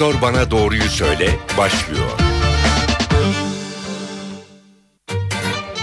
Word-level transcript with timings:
Doktor 0.00 0.22
Bana 0.22 0.50
Doğruyu 0.50 0.82
Söyle 0.82 1.30
başlıyor. 1.58 2.10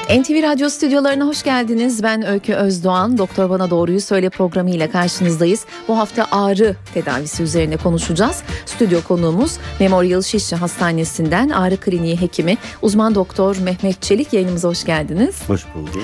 NTV 0.09 0.43
Radyo 0.43 0.69
stüdyolarına 0.69 1.27
hoş 1.27 1.43
geldiniz. 1.43 2.03
Ben 2.03 2.27
Öykü 2.27 2.53
Özdoğan. 2.53 3.17
Doktor 3.17 3.49
Bana 3.49 3.69
Doğruyu 3.69 4.01
Söyle 4.01 4.29
programıyla 4.29 4.91
karşınızdayız. 4.91 5.65
Bu 5.87 5.97
hafta 5.97 6.27
ağrı 6.31 6.75
tedavisi 6.93 7.43
üzerine 7.43 7.77
konuşacağız. 7.77 8.43
Stüdyo 8.65 9.01
konuğumuz 9.07 9.57
Memorial 9.79 10.21
Şişli 10.21 10.57
Hastanesi'nden 10.57 11.49
ağrı 11.49 11.77
kliniği 11.77 12.21
hekimi 12.21 12.57
uzman 12.81 13.15
doktor 13.15 13.57
Mehmet 13.57 14.01
Çelik 14.01 14.33
yayınımıza 14.33 14.67
hoş 14.67 14.85
geldiniz. 14.85 15.35
Hoş 15.47 15.65
bulduk. 15.75 16.03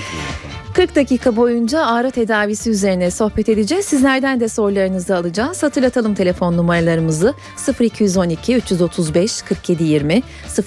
40 0.79 0.95
dakika 0.95 1.35
boyunca 1.35 1.85
ağrı 1.85 2.11
tedavisi 2.11 2.69
üzerine 2.69 3.11
sohbet 3.11 3.49
edeceğiz. 3.49 3.85
Sizlerden 3.85 4.39
de 4.39 4.49
sorularınızı 4.49 5.15
alacağız. 5.15 5.63
Hatırlatalım 5.63 6.15
telefon 6.15 6.57
numaralarımızı 6.57 7.33
0212 7.79 8.55
335 8.55 9.41
47 9.41 9.83
20 9.83 10.21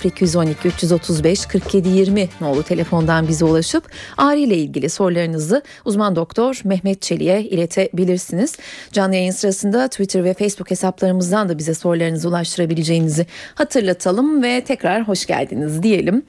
0212 0.05 0.69
335 0.69 1.47
47 1.47 1.89
20 1.89 2.29
nolu 2.41 2.63
telefondan 2.63 3.29
bize 3.29 3.45
ulaşıp 3.45 3.85
ağrı 4.17 4.39
ile 4.39 4.57
ilgili 4.57 4.91
sorularınızı 4.91 5.63
uzman 5.85 6.17
doktor 6.17 6.61
Mehmet 6.65 7.03
Çelik'e 7.03 7.43
iletebilirsiniz. 7.43 8.57
Canlı 8.93 9.15
yayın 9.15 9.33
sırasında 9.33 9.89
Twitter 9.89 10.25
ve 10.25 10.35
Facebook 10.35 10.71
hesaplarımızdan 10.71 11.49
da 11.49 11.59
bize 11.59 11.75
sorularınızı 11.75 12.29
ulaştırabileceğinizi 12.29 13.27
hatırlatalım 13.55 14.43
ve 14.43 14.61
tekrar 14.61 15.09
hoş 15.09 15.27
geldiniz 15.27 15.83
diyelim. 15.83 16.23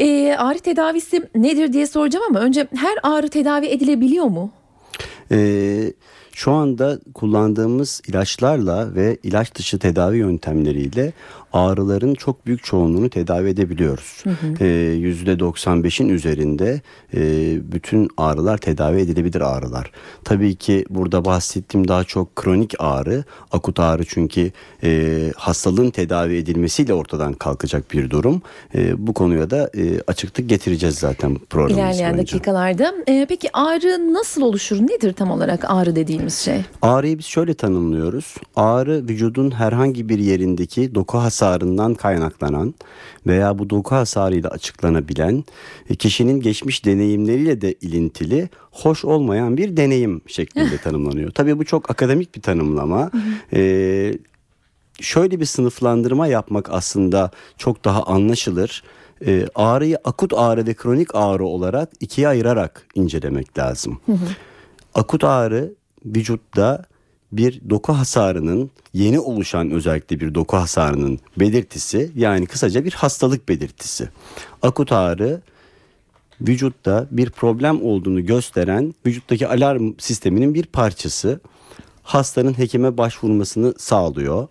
Ee, 0.00 0.36
ağrı 0.38 0.58
tedavisi 0.58 1.22
nedir 1.34 1.72
diye 1.72 1.86
soracağım 1.86 2.24
ama 2.28 2.40
önce 2.40 2.68
her 2.76 2.98
ağrı 3.02 3.28
tedavi 3.28 3.66
edilebiliyor 3.66 4.24
mu? 4.24 4.50
Ee, 5.32 5.92
şu 6.32 6.52
anda 6.52 6.98
kullandığımız 7.14 8.02
ilaçlarla 8.08 8.94
ve 8.94 9.16
ilaç 9.22 9.54
dışı 9.54 9.78
tedavi 9.78 10.16
yöntemleriyle 10.16 11.12
ağrıların 11.52 12.14
çok 12.14 12.46
büyük 12.46 12.64
çoğunluğunu 12.64 13.10
tedavi 13.10 13.48
edebiliyoruz. 13.48 14.24
Ee, 14.60 14.64
%95'in 14.64 16.08
üzerinde 16.08 16.80
e, 17.14 17.20
bütün 17.72 18.08
ağrılar 18.16 18.58
tedavi 18.58 19.00
edilebilir 19.00 19.40
ağrılar. 19.40 19.90
Tabii 20.24 20.54
ki 20.54 20.84
burada 20.90 21.24
bahsettiğim 21.24 21.88
daha 21.88 22.04
çok 22.04 22.36
kronik 22.36 22.74
ağrı, 22.78 23.24
akut 23.52 23.80
ağrı 23.80 24.04
çünkü 24.04 24.52
e, 24.84 25.32
hastalığın 25.36 25.90
tedavi 25.90 26.36
edilmesiyle 26.36 26.94
ortadan 26.94 27.32
kalkacak 27.32 27.92
bir 27.92 28.10
durum. 28.10 28.42
E, 28.74 29.06
bu 29.06 29.14
konuya 29.14 29.50
da 29.50 29.70
e, 29.76 30.00
açıklık 30.06 30.48
getireceğiz 30.48 30.94
zaten 30.98 31.34
programımız 31.50 31.78
İlerleyen 31.96 32.14
boyunca. 32.14 32.32
dakikalarda. 32.32 32.94
Ee, 33.08 33.26
peki 33.28 33.48
ağrı 33.52 34.14
nasıl 34.14 34.42
oluşur? 34.42 34.76
Nedir 34.80 35.12
tam 35.12 35.30
olarak 35.30 35.64
ağrı 35.70 35.96
dediğimiz 35.96 36.34
şey? 36.34 36.60
Ağrıyı 36.82 37.18
biz 37.18 37.24
şöyle 37.26 37.54
tanımlıyoruz. 37.54 38.34
Ağrı 38.56 39.08
vücudun 39.08 39.50
herhangi 39.50 40.08
bir 40.08 40.18
yerindeki 40.18 40.94
doku 40.94 41.18
hasarından 41.42 41.94
kaynaklanan 41.94 42.74
veya 43.26 43.58
bu 43.58 43.70
doku 43.70 43.94
hasarıyla 43.94 44.50
açıklanabilen 44.50 45.44
e, 45.90 45.94
kişinin 45.94 46.40
geçmiş 46.40 46.84
deneyimleriyle 46.84 47.60
de 47.60 47.72
ilintili 47.72 48.48
hoş 48.70 49.04
olmayan 49.04 49.56
bir 49.56 49.76
deneyim 49.76 50.20
şeklinde 50.26 50.78
tanımlanıyor. 50.84 51.30
Tabii 51.30 51.58
bu 51.58 51.64
çok 51.64 51.90
akademik 51.90 52.34
bir 52.34 52.42
tanımlama. 52.42 53.10
Ee, 53.52 54.12
şöyle 55.00 55.40
bir 55.40 55.44
sınıflandırma 55.44 56.26
yapmak 56.26 56.70
aslında 56.70 57.30
çok 57.58 57.84
daha 57.84 58.02
anlaşılır. 58.02 58.82
Ee, 59.26 59.46
ağrıyı 59.54 59.98
akut 60.04 60.32
ağrı 60.36 60.66
ve 60.66 60.74
kronik 60.74 61.14
ağrı 61.14 61.44
olarak 61.44 61.90
ikiye 62.00 62.28
ayırarak 62.28 62.86
incelemek 62.94 63.58
lazım. 63.58 64.00
Akut 64.94 65.24
ağrı 65.24 65.74
vücutta 66.04 66.84
bir 67.32 67.70
doku 67.70 67.92
hasarının 67.92 68.70
yeni 68.92 69.20
oluşan 69.20 69.70
özellikle 69.70 70.20
bir 70.20 70.34
doku 70.34 70.56
hasarının 70.56 71.18
belirtisi 71.36 72.10
yani 72.16 72.46
kısaca 72.46 72.84
bir 72.84 72.92
hastalık 72.92 73.48
belirtisi. 73.48 74.08
Akut 74.62 74.92
ağrı 74.92 75.40
vücutta 76.40 77.06
bir 77.10 77.30
problem 77.30 77.82
olduğunu 77.82 78.26
gösteren 78.26 78.94
vücuttaki 79.06 79.48
alarm 79.48 79.92
sisteminin 79.98 80.54
bir 80.54 80.66
parçası 80.66 81.40
hastanın 82.02 82.58
hekime 82.58 82.98
başvurmasını 82.98 83.74
sağlıyor 83.78 84.48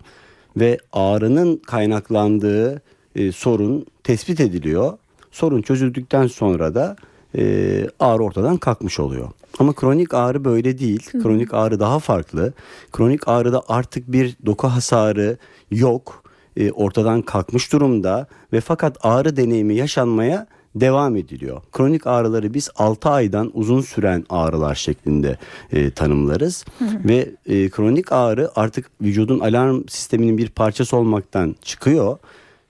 ve 0.57 0.77
ağrının 0.93 1.57
kaynaklandığı 1.57 2.81
e, 3.15 3.31
sorun 3.31 3.85
tespit 4.03 4.39
ediliyor. 4.39 4.97
Sorun 5.31 5.61
çözüldükten 5.61 6.27
sonra 6.27 6.75
da 6.75 6.95
e, 7.37 7.87
ağrı 7.99 8.23
ortadan 8.23 8.57
kalkmış 8.57 8.99
oluyor. 8.99 9.29
Ama 9.59 9.73
kronik 9.73 10.13
ağrı 10.13 10.45
böyle 10.45 10.79
değil. 10.79 11.09
Kronik 11.23 11.53
ağrı 11.53 11.79
daha 11.79 11.99
farklı. 11.99 12.53
Kronik 12.91 13.27
ağrıda 13.27 13.63
artık 13.67 14.11
bir 14.11 14.37
doku 14.45 14.67
hasarı 14.67 15.37
yok. 15.71 16.23
E, 16.57 16.71
ortadan 16.71 17.21
kalkmış 17.21 17.73
durumda 17.73 18.27
ve 18.53 18.61
fakat 18.61 18.97
ağrı 19.05 19.37
deneyimi 19.37 19.75
yaşanmaya 19.75 20.47
devam 20.75 21.15
ediliyor. 21.15 21.61
Kronik 21.71 22.07
ağrıları 22.07 22.53
biz 22.53 22.69
6 22.75 23.09
aydan 23.09 23.51
uzun 23.53 23.81
süren 23.81 24.25
ağrılar 24.29 24.75
şeklinde 24.75 25.37
e, 25.71 25.91
tanımlarız 25.91 26.65
ve 26.81 27.29
e, 27.45 27.69
kronik 27.69 28.11
ağrı 28.11 28.51
artık 28.55 28.91
vücudun 29.01 29.39
alarm 29.39 29.81
sisteminin 29.87 30.37
bir 30.37 30.49
parçası 30.49 30.97
olmaktan 30.97 31.55
çıkıyor. 31.61 32.17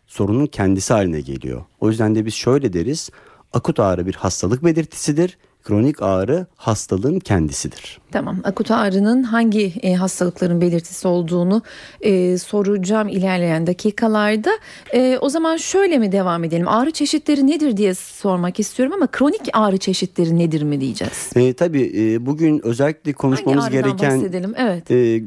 Sorunun 0.07 0.45
kendisi 0.45 0.93
haline 0.93 1.21
geliyor. 1.21 1.61
O 1.79 1.89
yüzden 1.89 2.15
de 2.15 2.25
biz 2.25 2.33
şöyle 2.33 2.73
deriz. 2.73 3.09
Akut 3.57 3.79
ağrı 3.79 4.05
bir 4.05 4.13
hastalık 4.13 4.63
belirtisidir. 4.63 5.37
Kronik 5.67 6.01
ağrı 6.01 6.45
hastalığın 6.55 7.19
kendisidir. 7.19 7.99
Tamam. 8.11 8.37
Akut 8.43 8.71
ağrının 8.71 9.23
hangi 9.23 9.73
e, 9.81 9.93
hastalıkların 9.93 10.61
belirtisi 10.61 11.07
olduğunu 11.07 11.61
e, 12.01 12.37
soracağım 12.37 13.07
ilerleyen 13.07 13.67
dakikalarda. 13.67 14.49
E, 14.93 15.17
o 15.21 15.29
zaman 15.29 15.57
şöyle 15.57 15.97
mi 15.97 16.11
devam 16.11 16.43
edelim? 16.43 16.67
Ağrı 16.67 16.91
çeşitleri 16.91 17.47
nedir 17.47 17.77
diye 17.77 17.93
sormak 17.93 18.59
istiyorum 18.59 18.95
ama 18.95 19.07
kronik 19.07 19.41
ağrı 19.53 19.77
çeşitleri 19.77 20.37
nedir 20.37 20.61
mi 20.61 20.81
diyeceğiz? 20.81 21.29
E, 21.35 21.53
tabii 21.53 21.91
e, 21.97 22.25
bugün 22.25 22.65
özellikle 22.65 23.13
konuşmamız 23.13 23.69
gereken 23.69 24.15
bahsedelim? 24.15 24.53
Evet. 24.57 24.91
e, 24.91 25.23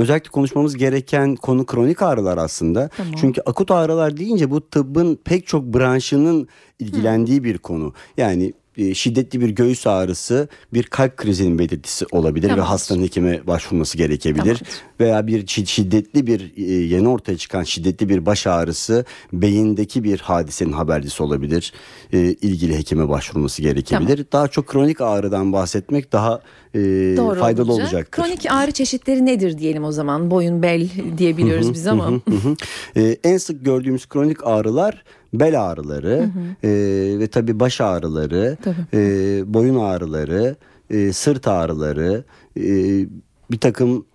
özellikle 0.00 0.30
konuşmamız 0.30 0.76
gereken 0.76 1.36
konu 1.36 1.66
kronik 1.66 2.02
ağrılar 2.02 2.38
aslında. 2.38 2.90
Tamam. 2.96 3.12
Çünkü 3.16 3.40
akut 3.40 3.70
ağrılar 3.70 4.16
deyince 4.16 4.50
bu 4.50 4.68
tıbbın 4.68 5.18
pek 5.24 5.46
çok 5.46 5.64
branşının 5.64 6.48
ilgilendiği 6.78 7.44
bir 7.44 7.58
konu. 7.58 7.92
Yani 8.16 8.52
şiddetli 8.94 9.40
bir 9.40 9.48
göğüs 9.48 9.86
ağrısı 9.86 10.48
bir 10.72 10.82
kalp 10.82 11.16
krizinin 11.16 11.58
belirtisi 11.58 12.06
olabilir 12.12 12.44
ve 12.44 12.48
Tamamdır. 12.50 12.68
hastanın 12.68 13.02
hekime 13.02 13.46
başvurması 13.46 13.98
gerekebilir. 13.98 14.42
Tamamdır. 14.44 14.68
Veya 15.00 15.26
bir 15.26 15.46
şi- 15.46 15.66
şiddetli 15.66 16.26
bir 16.26 16.52
e, 16.56 16.62
yeni 16.72 17.08
ortaya 17.08 17.36
çıkan 17.36 17.62
şiddetli 17.62 18.08
bir 18.08 18.26
baş 18.26 18.46
ağrısı 18.46 19.04
beyindeki 19.32 20.04
bir 20.04 20.18
hadisenin 20.20 20.72
habercisi 20.72 21.22
olabilir. 21.22 21.72
E, 22.12 22.18
ilgili 22.18 22.76
hekime 22.78 23.08
başvurması 23.08 23.62
gerekebilir. 23.62 24.26
Daha 24.32 24.48
çok 24.48 24.66
kronik 24.66 25.00
ağrıdan 25.00 25.52
bahsetmek 25.52 26.12
daha 26.12 26.40
e, 26.74 26.78
Doğru 27.16 27.40
faydalı 27.40 27.72
olacak. 27.72 27.84
olacaktır. 27.92 28.22
Kronik 28.22 28.46
ağrı 28.52 28.72
çeşitleri 28.72 29.26
nedir 29.26 29.58
diyelim 29.58 29.84
o 29.84 29.92
zaman? 29.92 30.30
Boyun, 30.30 30.62
bel 30.62 30.88
diyebiliyoruz 31.18 31.74
biz 31.74 31.86
ama. 31.86 32.06
Hı 32.10 32.14
hı. 32.16 32.56
Ee, 32.96 33.16
en 33.24 33.38
sık 33.38 33.64
gördüğümüz 33.64 34.06
kronik 34.08 34.46
ağrılar 34.46 35.04
bel 35.40 35.64
ağrıları 35.64 36.30
e, 36.64 36.68
ve 37.18 37.26
tabii 37.26 37.60
baş 37.60 37.80
ağrıları, 37.80 38.56
Tabii. 38.64 38.76
e, 38.94 39.54
boyun 39.54 39.76
ağrıları, 39.76 40.56
e, 40.90 41.12
sırt 41.12 41.48
ağrıları, 41.48 42.24
e, 42.56 42.62
bir 43.50 43.58
takım 43.60 44.06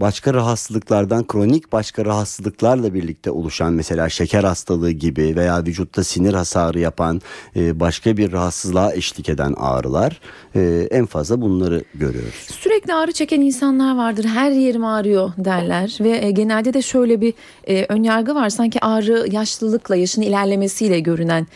başka 0.00 0.34
rahatsızlıklardan 0.34 1.26
kronik 1.26 1.72
başka 1.72 2.04
rahatsızlıklarla 2.04 2.94
birlikte 2.94 3.30
oluşan 3.30 3.72
mesela 3.72 4.08
şeker 4.08 4.44
hastalığı 4.44 4.90
gibi 4.90 5.36
veya 5.36 5.64
vücutta 5.64 6.04
sinir 6.04 6.34
hasarı 6.34 6.78
yapan 6.78 7.20
e, 7.56 7.80
başka 7.80 8.16
bir 8.16 8.32
rahatsızlığa 8.32 8.92
eşlik 8.92 9.28
eden 9.28 9.54
ağrılar 9.56 10.20
e, 10.54 10.88
en 10.90 11.06
fazla 11.06 11.40
bunları 11.40 11.84
görüyoruz. 11.94 12.46
Sürekli 12.50 12.94
ağrı 12.94 13.12
çeken 13.12 13.40
insanlar 13.40 13.96
vardır. 13.96 14.24
Her 14.24 14.50
yerim 14.50 14.84
ağrıyor 14.84 15.32
derler 15.38 15.98
ve 16.00 16.24
e, 16.24 16.30
genelde 16.30 16.74
de 16.74 16.82
şöyle 16.82 17.20
bir 17.20 17.34
e, 17.68 17.86
önyargı 17.88 18.34
var. 18.34 18.48
Sanki 18.48 18.80
ağrı 18.84 19.26
yaşlılıkla, 19.30 19.96
yaşın 19.96 20.22
ilerlemesiyle 20.22 21.00
görünen 21.00 21.46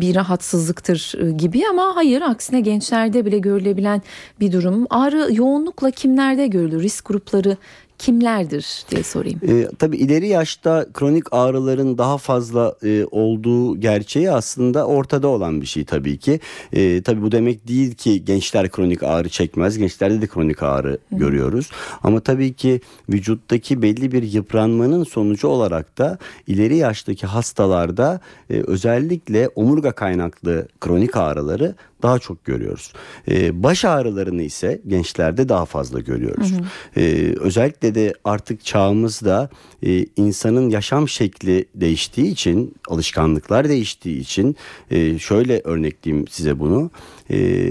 bir 0.00 0.14
rahatsızlıktır 0.14 1.14
gibi 1.38 1.62
ama 1.70 1.96
hayır 1.96 2.22
aksine 2.22 2.60
gençlerde 2.60 3.24
bile 3.24 3.38
görülebilen 3.38 4.02
bir 4.40 4.52
durum. 4.52 4.86
Ağrı 4.90 5.28
yoğunlukla 5.34 5.90
kimlerde 5.90 6.46
görülür? 6.46 6.82
Risk 6.82 7.07
grupları 7.08 7.56
kimlerdir 7.98 8.84
diye 8.90 9.02
sorayım. 9.02 9.40
E, 9.48 9.68
tabii 9.78 9.96
ileri 9.96 10.28
yaşta 10.28 10.86
kronik 10.94 11.24
ağrıların 11.30 11.98
daha 11.98 12.18
fazla 12.18 12.74
e, 12.84 13.04
olduğu 13.10 13.80
gerçeği 13.80 14.30
aslında 14.30 14.86
ortada 14.86 15.28
olan 15.28 15.60
bir 15.60 15.66
şey 15.66 15.84
tabii 15.84 16.18
ki. 16.18 16.40
E, 16.72 17.02
tabii 17.02 17.22
bu 17.22 17.32
demek 17.32 17.68
değil 17.68 17.94
ki 17.94 18.24
gençler 18.24 18.70
kronik 18.70 19.02
ağrı 19.02 19.28
çekmez. 19.28 19.78
Gençlerde 19.78 20.22
de 20.22 20.26
kronik 20.26 20.62
ağrı 20.62 20.98
görüyoruz. 21.12 21.70
Ama 22.02 22.20
tabii 22.20 22.52
ki 22.52 22.80
vücuttaki 23.10 23.82
belli 23.82 24.12
bir 24.12 24.22
yıpranmanın 24.22 25.04
sonucu 25.04 25.48
olarak 25.48 25.98
da 25.98 26.18
ileri 26.46 26.76
yaştaki 26.76 27.26
hastalarda 27.26 28.20
e, 28.50 28.62
özellikle 28.66 29.48
omurga 29.48 29.92
kaynaklı 29.92 30.68
kronik 30.80 31.16
ağrıları 31.16 31.74
daha 32.02 32.18
çok 32.18 32.44
görüyoruz. 32.44 32.92
Ee, 33.30 33.62
baş 33.62 33.84
ağrılarını 33.84 34.42
ise 34.42 34.80
gençlerde 34.86 35.48
daha 35.48 35.64
fazla 35.64 36.00
görüyoruz. 36.00 36.52
Ee, 36.96 37.34
özellikle 37.40 37.94
de 37.94 38.14
artık 38.24 38.64
çağımızda 38.64 39.50
e, 39.82 40.06
insanın 40.16 40.70
yaşam 40.70 41.08
şekli 41.08 41.64
değiştiği 41.74 42.32
için, 42.32 42.74
alışkanlıklar 42.88 43.68
değiştiği 43.68 44.20
için 44.20 44.56
e, 44.90 45.18
şöyle 45.18 45.60
örnekleyeyim 45.64 46.28
size 46.28 46.58
bunu. 46.58 46.90
E, 47.30 47.70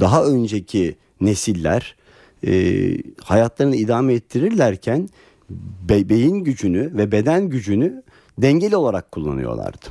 daha 0.00 0.24
önceki 0.24 0.96
nesiller 1.20 1.96
e, 2.46 2.52
hayatlarını 3.22 3.76
idame 3.76 4.14
ettirirlerken 4.14 5.08
be- 5.88 6.08
beyin 6.08 6.36
gücünü 6.44 6.96
ve 6.96 7.12
beden 7.12 7.48
gücünü 7.48 8.02
dengeli 8.38 8.76
olarak 8.76 9.12
kullanıyorlardı. 9.12 9.86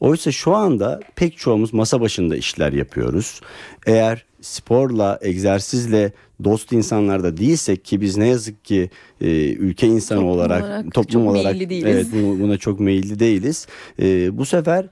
Oysa 0.00 0.32
şu 0.32 0.54
anda 0.54 1.00
pek 1.16 1.38
çoğumuz 1.38 1.72
masa 1.74 2.00
başında 2.00 2.36
işler 2.36 2.72
yapıyoruz. 2.72 3.40
Eğer 3.86 4.24
sporla, 4.40 5.18
egzersizle 5.22 6.12
dost 6.44 6.72
insanlarda 6.72 7.36
değilsek 7.36 7.84
ki 7.84 8.00
biz 8.00 8.16
ne 8.16 8.26
yazık 8.28 8.64
ki 8.64 8.90
e, 9.20 9.52
ülke 9.52 9.86
insanı 9.86 10.18
Toplum 10.18 10.30
olarak, 10.32 10.62
olarak 10.64 10.94
toplum 10.94 11.26
olarak 11.26 11.54
evet 11.90 12.06
bu- 12.12 12.40
buna 12.40 12.56
çok 12.56 12.80
meyilli 12.80 13.18
değiliz. 13.18 13.66
E, 14.02 14.38
bu 14.38 14.44
sefer 14.46 14.86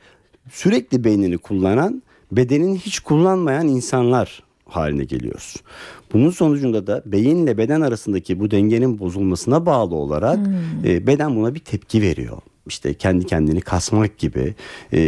sürekli 0.51 1.05
beynini 1.05 1.39
kullanan, 1.39 2.03
bedenini 2.33 2.79
hiç 2.79 3.01
kullanmayan 3.01 3.69
insanlar 3.69 4.43
haline 4.67 5.05
geliyoruz. 5.05 5.55
Bunun 6.13 6.31
sonucunda 6.31 6.87
da 6.87 7.03
beyinle 7.07 7.59
beden 7.59 7.81
arasındaki 7.81 8.41
bu 8.41 8.51
dengenin 8.51 8.99
bozulmasına 8.99 9.67
bağlı 9.67 9.95
olarak 9.95 10.39
e, 10.85 11.07
beden 11.07 11.37
buna 11.37 11.55
bir 11.55 11.61
tepki 11.61 12.03
veriyor. 12.03 12.39
İşte 12.69 12.95
kendi 12.95 13.27
kendini 13.27 13.61
kasmak 13.61 14.19
gibi, 14.19 14.55
e, 14.93 15.01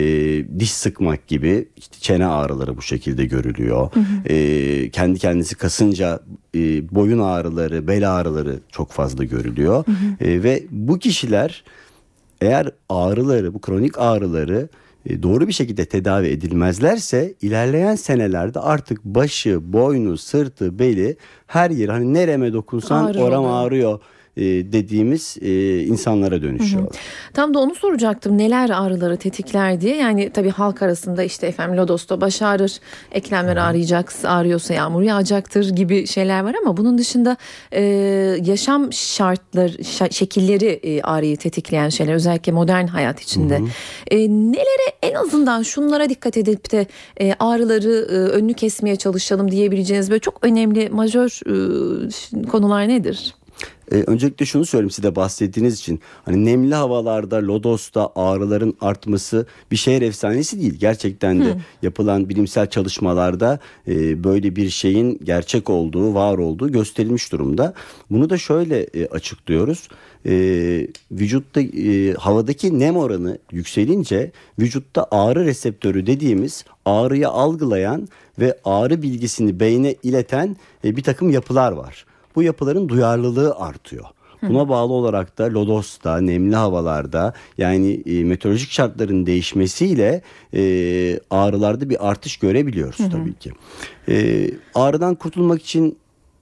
diş 0.58 0.72
sıkmak 0.72 1.26
gibi, 1.28 1.68
işte 1.76 1.96
çene 2.00 2.26
ağrıları 2.26 2.76
bu 2.76 2.82
şekilde 2.82 3.24
görülüyor. 3.24 3.90
E, 4.26 4.90
kendi 4.90 5.18
kendisi 5.18 5.54
kasınca 5.54 6.20
e, 6.54 6.94
boyun 6.94 7.18
ağrıları, 7.18 7.88
bel 7.88 8.16
ağrıları 8.16 8.60
çok 8.72 8.90
fazla 8.92 9.24
görülüyor. 9.24 9.84
E, 10.20 10.42
ve 10.42 10.64
bu 10.70 10.98
kişiler 10.98 11.64
eğer 12.40 12.70
ağrıları, 12.88 13.54
bu 13.54 13.60
kronik 13.60 13.98
ağrıları 13.98 14.68
e, 15.06 15.22
doğru 15.22 15.48
bir 15.48 15.52
şekilde 15.52 15.84
tedavi 15.84 16.26
edilmezlerse 16.26 17.34
ilerleyen 17.42 17.94
senelerde 17.94 18.60
artık 18.60 19.04
başı, 19.04 19.72
boynu, 19.72 20.18
sırtı, 20.18 20.78
beli 20.78 21.16
her 21.46 21.70
yeri 21.70 21.90
hani 21.90 22.14
nereme 22.14 22.52
dokunsan 22.52 23.04
Ağrıyor 23.04 23.28
oram 23.28 23.44
oluyor. 23.44 23.66
ağrıyor 23.66 24.00
e, 24.36 24.42
dediğimiz 24.72 25.36
e, 25.42 25.78
insanlara 25.82 26.42
dönüşüyorlar. 26.42 26.96
Tam 27.34 27.54
da 27.54 27.58
onu 27.58 27.74
soracaktım. 27.74 28.38
Neler 28.38 28.70
ağrıları 28.70 29.16
tetikler 29.16 29.80
diye. 29.80 29.96
Yani 29.96 30.30
tabii 30.34 30.50
halk 30.50 30.82
arasında 30.82 31.22
işte 31.22 31.46
efendim 31.46 31.76
lodosta 31.76 32.20
baş 32.20 32.42
ağrır, 32.42 32.72
eklemler 33.12 33.56
ağrıyacak, 33.56 34.12
ağrıyorsa 34.24 34.74
yağmur 34.74 35.02
yağacaktır 35.02 35.70
gibi 35.70 36.06
şeyler 36.06 36.40
var 36.40 36.54
ama 36.62 36.76
bunun 36.76 36.98
dışında 36.98 37.36
e, 37.72 37.82
yaşam 38.44 38.92
şartları, 38.92 39.72
şa- 39.72 40.12
şekilleri 40.12 40.66
e, 40.82 41.02
ağrıyı 41.02 41.36
tetikleyen 41.36 41.88
şeyler 41.88 42.14
özellikle 42.14 42.52
modern 42.52 42.86
hayat 42.86 43.20
içinde. 43.20 43.60
E, 44.10 44.16
nelere 44.28 44.92
en 45.02 45.14
azından 45.14 45.62
şunlara 45.62 46.08
dikkat 46.08 46.36
edip 46.36 46.72
de 46.72 46.86
e, 47.20 47.34
ağrıları 47.38 48.06
e, 48.10 48.14
önünü 48.14 48.54
kesmeye 48.54 48.96
çalışalım 48.96 49.50
diyebileceğiniz 49.50 50.10
böyle 50.10 50.20
çok 50.20 50.38
önemli 50.42 50.88
majör 50.88 51.40
e, 51.46 52.46
konular 52.46 52.88
nedir? 52.88 53.34
Ee, 53.92 53.96
öncelikle 54.06 54.46
şunu 54.46 54.66
söyleyeyim 54.66 54.90
size 54.90 55.16
bahsettiğiniz 55.16 55.78
için. 55.78 56.00
Hani 56.24 56.44
nemli 56.44 56.74
havalarda, 56.74 57.36
lodosta 57.36 58.12
ağrıların 58.14 58.76
artması 58.80 59.46
bir 59.70 59.76
şehir 59.76 60.02
efsanesi 60.02 60.60
değil. 60.60 60.74
Gerçekten 60.78 61.40
de 61.40 61.56
yapılan 61.82 62.28
bilimsel 62.28 62.70
çalışmalarda 62.70 63.58
e, 63.88 64.24
böyle 64.24 64.56
bir 64.56 64.70
şeyin 64.70 65.20
gerçek 65.24 65.70
olduğu, 65.70 66.14
var 66.14 66.38
olduğu 66.38 66.72
gösterilmiş 66.72 67.32
durumda. 67.32 67.74
Bunu 68.10 68.30
da 68.30 68.38
şöyle 68.38 68.82
e, 68.82 69.06
açıklıyoruz. 69.06 69.88
E, 70.26 70.32
vücutta 71.12 71.60
e, 71.60 72.12
havadaki 72.12 72.78
nem 72.78 72.96
oranı 72.96 73.38
yükselince 73.52 74.32
vücutta 74.58 75.06
ağrı 75.10 75.44
reseptörü 75.44 76.06
dediğimiz 76.06 76.64
ağrıyı 76.84 77.28
algılayan 77.28 78.08
ve 78.38 78.58
ağrı 78.64 79.02
bilgisini 79.02 79.60
beyne 79.60 79.94
ileten 80.02 80.56
e, 80.84 80.96
bir 80.96 81.02
takım 81.02 81.30
yapılar 81.30 81.72
var 81.72 82.06
bu 82.36 82.42
yapıların 82.42 82.88
duyarlılığı 82.88 83.54
artıyor. 83.54 84.04
Buna 84.42 84.68
bağlı 84.68 84.92
olarak 84.92 85.38
da 85.38 85.44
lodosta, 85.54 86.20
nemli 86.20 86.56
havalarda 86.56 87.32
yani 87.58 88.02
e, 88.06 88.24
meteorolojik 88.24 88.70
şartların 88.70 89.26
değişmesiyle 89.26 90.22
e, 90.54 90.62
ağrılarda 91.30 91.90
bir 91.90 92.08
artış 92.10 92.36
görebiliyoruz 92.36 93.10
tabii 93.12 93.34
ki. 93.34 93.52
E, 94.08 94.46
ağrıdan 94.74 95.14
kurtulmak 95.14 95.62
için 95.62 95.98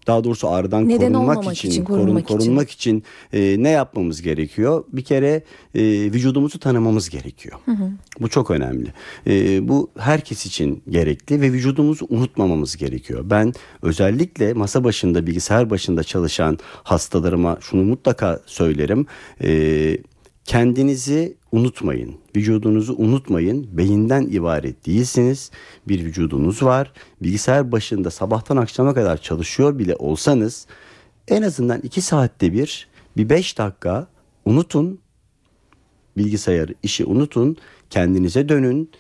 daha 0.09 0.25
doğrusu 0.25 0.49
ağrıdan 0.49 0.89
Neden 0.89 1.13
korunmak 1.13 1.53
için, 1.53 1.69
için, 1.71 1.85
korun- 1.85 2.01
korunmak 2.01 2.25
için. 2.25 2.39
korunmak 2.39 2.71
için 2.71 3.03
e, 3.33 3.57
ne 3.59 3.69
yapmamız 3.71 4.23
gerekiyor? 4.23 4.85
Bir 4.93 5.03
kere 5.05 5.43
e, 5.75 5.83
vücudumuzu 6.13 6.59
tanımamız 6.59 7.11
gerekiyor. 7.11 7.59
Bu 8.21 8.29
çok 8.29 8.51
önemli. 8.51 8.89
E, 9.27 9.69
bu 9.69 9.91
herkes 9.99 10.47
için 10.47 10.83
gerekli 10.91 11.41
ve 11.41 11.53
vücudumuzu 11.53 12.07
unutmamamız 12.09 12.77
gerekiyor. 12.77 13.21
Ben 13.31 13.53
özellikle 13.83 14.53
masa 14.53 14.85
başında, 14.85 15.27
bilgisayar 15.27 15.71
başında 15.71 16.05
çalışan 16.05 16.59
hastalarıma 16.83 17.59
şunu 17.61 17.83
mutlaka 17.85 18.41
söylerim. 18.47 19.07
E, 19.43 19.99
kendinizi 20.45 21.37
unutmayın. 21.53 22.15
Vücudunuzu 22.37 22.95
unutmayın. 22.99 23.69
Beyinden 23.73 24.23
ibaret 24.23 24.87
değilsiniz. 24.87 25.51
Bir 25.89 26.05
vücudunuz 26.05 26.63
var. 26.63 26.93
Bilgisayar 27.23 27.73
başında 27.73 28.11
sabahtan 28.11 28.57
akşama 28.57 28.95
kadar 28.95 29.17
çalışıyor 29.17 29.79
bile 29.79 29.97
olsanız 29.97 30.67
en 31.29 31.43
azından 31.43 31.81
iki 31.81 32.01
saatte 32.01 32.53
bir 32.53 32.89
bir 33.17 33.29
beş 33.29 33.59
dakika 33.59 34.07
unutun 34.45 35.01
bilgisayarı, 36.17 36.75
işi 36.83 37.05
unutun, 37.05 37.57
kendinize 37.91 38.49
dönün, 38.49 38.91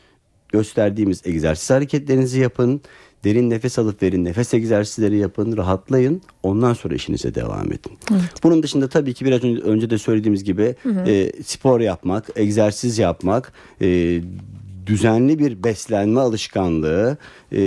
gösterdiğimiz 0.48 1.22
egzersiz 1.24 1.70
hareketlerinizi 1.70 2.40
yapın, 2.40 2.80
derin 3.24 3.50
nefes 3.50 3.78
alıp 3.78 4.02
verin, 4.02 4.24
nefes 4.24 4.54
egzersizleri 4.54 5.16
yapın, 5.16 5.56
rahatlayın, 5.56 6.22
ondan 6.42 6.72
sonra 6.72 6.94
işinize 6.94 7.34
devam 7.34 7.66
edin. 7.66 7.98
Bunun 8.42 8.62
dışında 8.62 8.88
tabii 8.88 9.14
ki 9.14 9.24
biraz 9.24 9.44
önce, 9.44 9.90
de 9.90 9.98
söylediğimiz 9.98 10.44
gibi 10.44 10.74
e, 11.06 11.42
spor 11.42 11.80
yapmak, 11.80 12.24
egzersiz 12.36 12.98
yapmak, 12.98 13.52
e, 13.82 14.20
düzenli 14.86 15.38
bir 15.38 15.64
beslenme 15.64 16.20
alışkanlığı 16.20 17.16
e, 17.52 17.58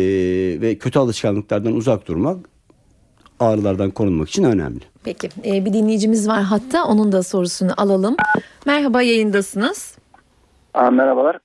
ve 0.62 0.78
kötü 0.78 1.00
alışkanlıklardan 1.00 1.74
uzak 1.74 2.08
durmak 2.08 2.38
ağrılardan 3.40 3.92
korunmak 3.92 4.30
için 4.30 4.44
önemli. 4.44 4.82
Peki 5.04 5.30
e, 5.46 5.66
bir 5.66 5.74
dinleyicimiz 5.74 6.28
var 6.28 6.42
hatta 6.44 6.86
onun 6.86 7.12
da 7.12 7.24
sorusunu 7.24 7.72
alalım. 7.78 8.16
Merhaba 8.66 9.02
yayındasınız. 9.02 9.98
Aa, 10.74 10.92
merhabalar. 10.92 11.40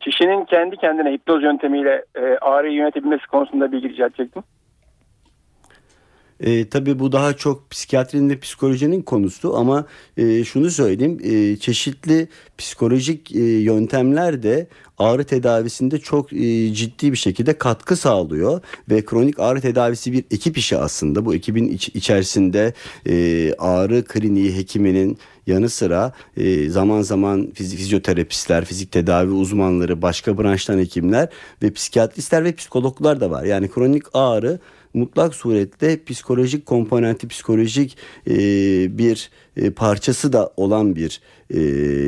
Kişinin 0.00 0.44
kendi 0.44 0.76
kendine 0.76 1.12
hipnoz 1.12 1.42
yöntemiyle 1.42 2.04
e, 2.14 2.38
ağrıyı 2.40 2.74
yönetebilmesi 2.74 3.26
konusunda 3.26 3.72
bilgi 3.72 3.88
rica 3.88 4.06
edecektim. 4.06 4.42
E, 6.40 6.68
tabii 6.68 6.98
bu 6.98 7.12
daha 7.12 7.32
çok 7.36 7.70
psikiyatrinin 7.70 8.30
ve 8.30 8.38
psikolojinin 8.38 9.02
konusu 9.02 9.56
ama 9.56 9.86
e, 10.16 10.44
şunu 10.44 10.70
söyleyeyim 10.70 11.18
e, 11.24 11.56
çeşitli 11.56 12.28
psikolojik 12.58 13.34
e, 13.34 13.40
yöntemler 13.40 14.42
de 14.42 14.66
ağrı 14.98 15.24
tedavisinde 15.24 15.98
çok 15.98 16.32
e, 16.32 16.74
ciddi 16.74 17.12
bir 17.12 17.16
şekilde 17.16 17.58
katkı 17.58 17.96
sağlıyor 17.96 18.60
ve 18.90 19.04
kronik 19.04 19.40
ağrı 19.40 19.60
tedavisi 19.60 20.12
bir 20.12 20.24
ekip 20.30 20.58
işi 20.58 20.76
aslında 20.76 21.24
bu 21.26 21.34
ekibin 21.34 21.68
iç- 21.68 21.88
içerisinde 21.94 22.72
e, 23.08 23.52
ağrı 23.58 24.04
kliniği 24.04 24.56
hekiminin 24.56 25.18
yanı 25.46 25.68
sıra 25.68 26.12
e, 26.36 26.68
zaman 26.68 27.02
zaman 27.02 27.46
fizi- 27.54 27.76
fizyoterapistler, 27.76 28.64
fizik 28.64 28.92
tedavi 28.92 29.30
uzmanları, 29.30 30.02
başka 30.02 30.38
branştan 30.38 30.78
hekimler 30.78 31.28
ve 31.62 31.72
psikiyatristler 31.72 32.44
ve 32.44 32.52
psikologlar 32.52 33.20
da 33.20 33.30
var. 33.30 33.44
Yani 33.44 33.68
kronik 33.70 34.02
ağrı 34.14 34.58
mutlak 34.94 35.34
surette 35.34 36.04
psikolojik 36.04 36.66
komponenti, 36.66 37.28
psikolojik 37.28 37.96
e, 38.26 38.34
bir 38.98 39.30
e, 39.56 39.70
parçası 39.70 40.32
da 40.32 40.50
olan 40.56 40.96
bir 40.96 41.20
e, 41.54 41.60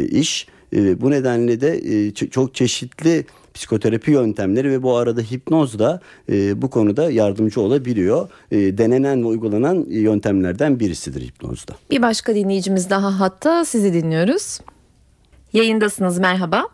iş. 0.04 0.46
E, 0.76 1.00
bu 1.00 1.10
nedenle 1.10 1.60
de 1.60 1.68
e, 1.78 2.08
ç- 2.08 2.30
çok 2.30 2.54
çeşitli 2.54 3.24
psikoterapi 3.54 4.10
yöntemleri 4.10 4.70
ve 4.70 4.82
bu 4.82 4.96
arada 4.96 5.20
hipnoz 5.20 5.78
da 5.78 6.00
e, 6.28 6.62
bu 6.62 6.70
konuda 6.70 7.10
yardımcı 7.10 7.60
olabiliyor. 7.60 8.28
E, 8.50 8.78
denenen 8.78 9.22
ve 9.22 9.26
uygulanan 9.26 9.86
yöntemlerden 9.88 10.80
birisidir 10.80 11.20
hipnozda. 11.22 11.72
Bir 11.90 12.02
başka 12.02 12.34
dinleyicimiz 12.34 12.90
daha 12.90 13.20
hatta 13.20 13.64
sizi 13.64 13.92
dinliyoruz. 13.94 14.58
Yayındasınız 15.52 16.18
merhaba. 16.18 16.68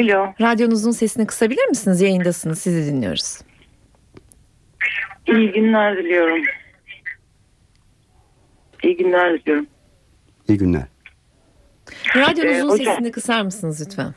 Alo, 0.00 0.26
Radyonuzun 0.40 0.90
sesini 0.90 1.26
kısabilir 1.26 1.66
misiniz? 1.68 2.00
Yayındasınız 2.00 2.58
sizi 2.58 2.86
dinliyoruz. 2.86 3.38
İyi 5.26 5.52
günler 5.52 5.96
diliyorum. 5.96 6.42
İyi 8.82 8.96
günler 8.96 9.40
diliyorum. 9.40 9.66
İyi 10.48 10.58
günler. 10.58 10.82
Radyonuzun 12.16 12.68
Ee, 12.68 12.72
hocam- 12.72 12.84
sesini 12.94 13.12
kısar 13.12 13.42
mısınız 13.42 13.86
lütfen? 13.86 14.14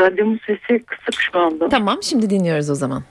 Radyomun 0.00 0.40
sesi 0.46 0.84
kısık 0.84 1.20
şu 1.20 1.38
anda. 1.38 1.68
Tamam 1.68 1.98
şimdi 2.02 2.30
dinliyoruz 2.30 2.70
o 2.70 2.74
zaman. 2.74 3.02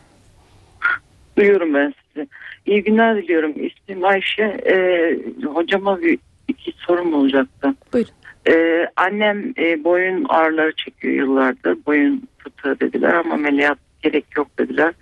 Duyuyorum 1.38 1.74
ben 1.74 1.94
sizi. 2.14 2.28
İyi 2.66 2.84
günler 2.84 3.18
diliyorum. 3.18 3.54
İsmim 3.66 4.06
Ayşe. 4.06 4.44
Ee, 4.44 5.20
hocama 5.46 6.02
bir 6.02 6.20
iki 6.48 6.72
sorum 6.78 7.14
olacaktı. 7.14 7.74
Buyurun. 7.94 8.12
Ee, 8.50 8.88
annem 8.96 9.54
e, 9.58 9.84
boyun 9.84 10.26
ağrıları 10.30 10.74
çekiyor 10.76 11.14
yıllardır. 11.14 11.78
Boyun 11.86 12.28
fıtığı 12.38 12.80
dediler 12.80 13.14
ama 13.14 13.34
ameliyat 13.34 13.78
gerek 14.02 14.26
yok 14.38 14.48
dediler. 14.60 14.94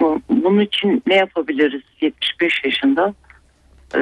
Bu- 0.00 0.20
Bunun 0.28 0.60
için 0.60 1.02
ne 1.06 1.14
yapabiliriz? 1.16 1.82
75 2.00 2.64
yaşında. 2.64 3.14
Ee, 3.94 3.98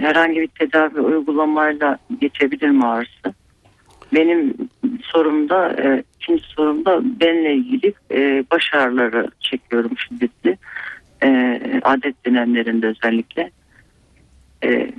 herhangi 0.00 0.40
bir 0.40 0.46
tedavi 0.48 1.00
uygulamayla 1.00 1.98
geçebilir 2.20 2.68
mi 2.68 2.86
ağrısı? 2.86 3.34
Benim 4.14 4.54
sorumda, 5.02 5.68
e, 5.82 6.02
ikinci 6.20 6.42
sorumda 6.44 7.00
benle 7.20 7.54
ilgili 7.54 7.92
e, 8.10 8.44
baş 8.50 8.74
ağrıları 8.74 9.28
çekiyorum 9.40 9.90
şiddetli. 9.98 10.58
E, 11.22 11.60
adet 11.82 12.26
dönemlerinde 12.26 12.86
özellikle. 12.86 13.50
E, 14.64 14.90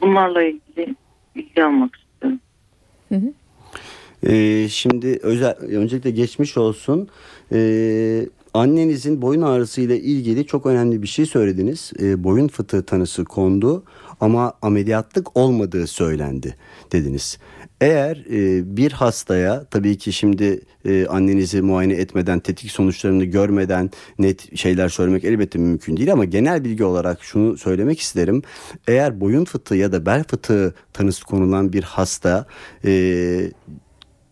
bunlarla 0.00 0.42
ilgili 0.42 0.94
bilgi 1.36 1.64
almak 1.64 1.96
istiyorum. 1.96 2.40
Ee, 4.26 4.68
şimdi 4.68 5.18
özel, 5.22 5.54
öncelikle 5.56 6.10
geçmiş 6.10 6.56
olsun. 6.56 7.08
Ee, 7.52 8.20
annenizin 8.54 9.22
boyun 9.22 9.42
ağrısı 9.42 9.80
ile 9.80 10.00
ilgili 10.00 10.46
çok 10.46 10.66
önemli 10.66 11.02
bir 11.02 11.06
şey 11.06 11.26
söylediniz. 11.26 11.92
Ee, 12.00 12.24
boyun 12.24 12.48
fıtığı 12.48 12.86
tanısı 12.86 13.24
kondu 13.24 13.84
ama 14.20 14.52
ameliyatlık 14.62 15.36
olmadığı 15.36 15.86
söylendi 15.86 16.56
dediniz. 16.92 17.38
Eğer 17.80 18.16
e, 18.30 18.76
bir 18.76 18.92
hastaya 18.92 19.64
tabii 19.64 19.98
ki 19.98 20.12
şimdi 20.12 20.60
e, 20.84 21.06
annenizi 21.06 21.62
muayene 21.62 21.94
etmeden 21.94 22.40
tetik 22.40 22.70
sonuçlarını 22.70 23.24
görmeden 23.24 23.90
net 24.18 24.56
şeyler 24.56 24.88
söylemek 24.88 25.24
elbette 25.24 25.58
mümkün 25.58 25.96
değil 25.96 26.12
ama 26.12 26.24
genel 26.24 26.64
bilgi 26.64 26.84
olarak 26.84 27.24
şunu 27.24 27.56
söylemek 27.56 28.00
isterim. 28.00 28.42
Eğer 28.88 29.20
boyun 29.20 29.44
fıtığı 29.44 29.76
ya 29.76 29.92
da 29.92 30.06
bel 30.06 30.24
fıtığı 30.24 30.74
tanısı 30.92 31.24
konulan 31.24 31.72
bir 31.72 31.82
hasta 31.82 32.46
e, 32.84 33.50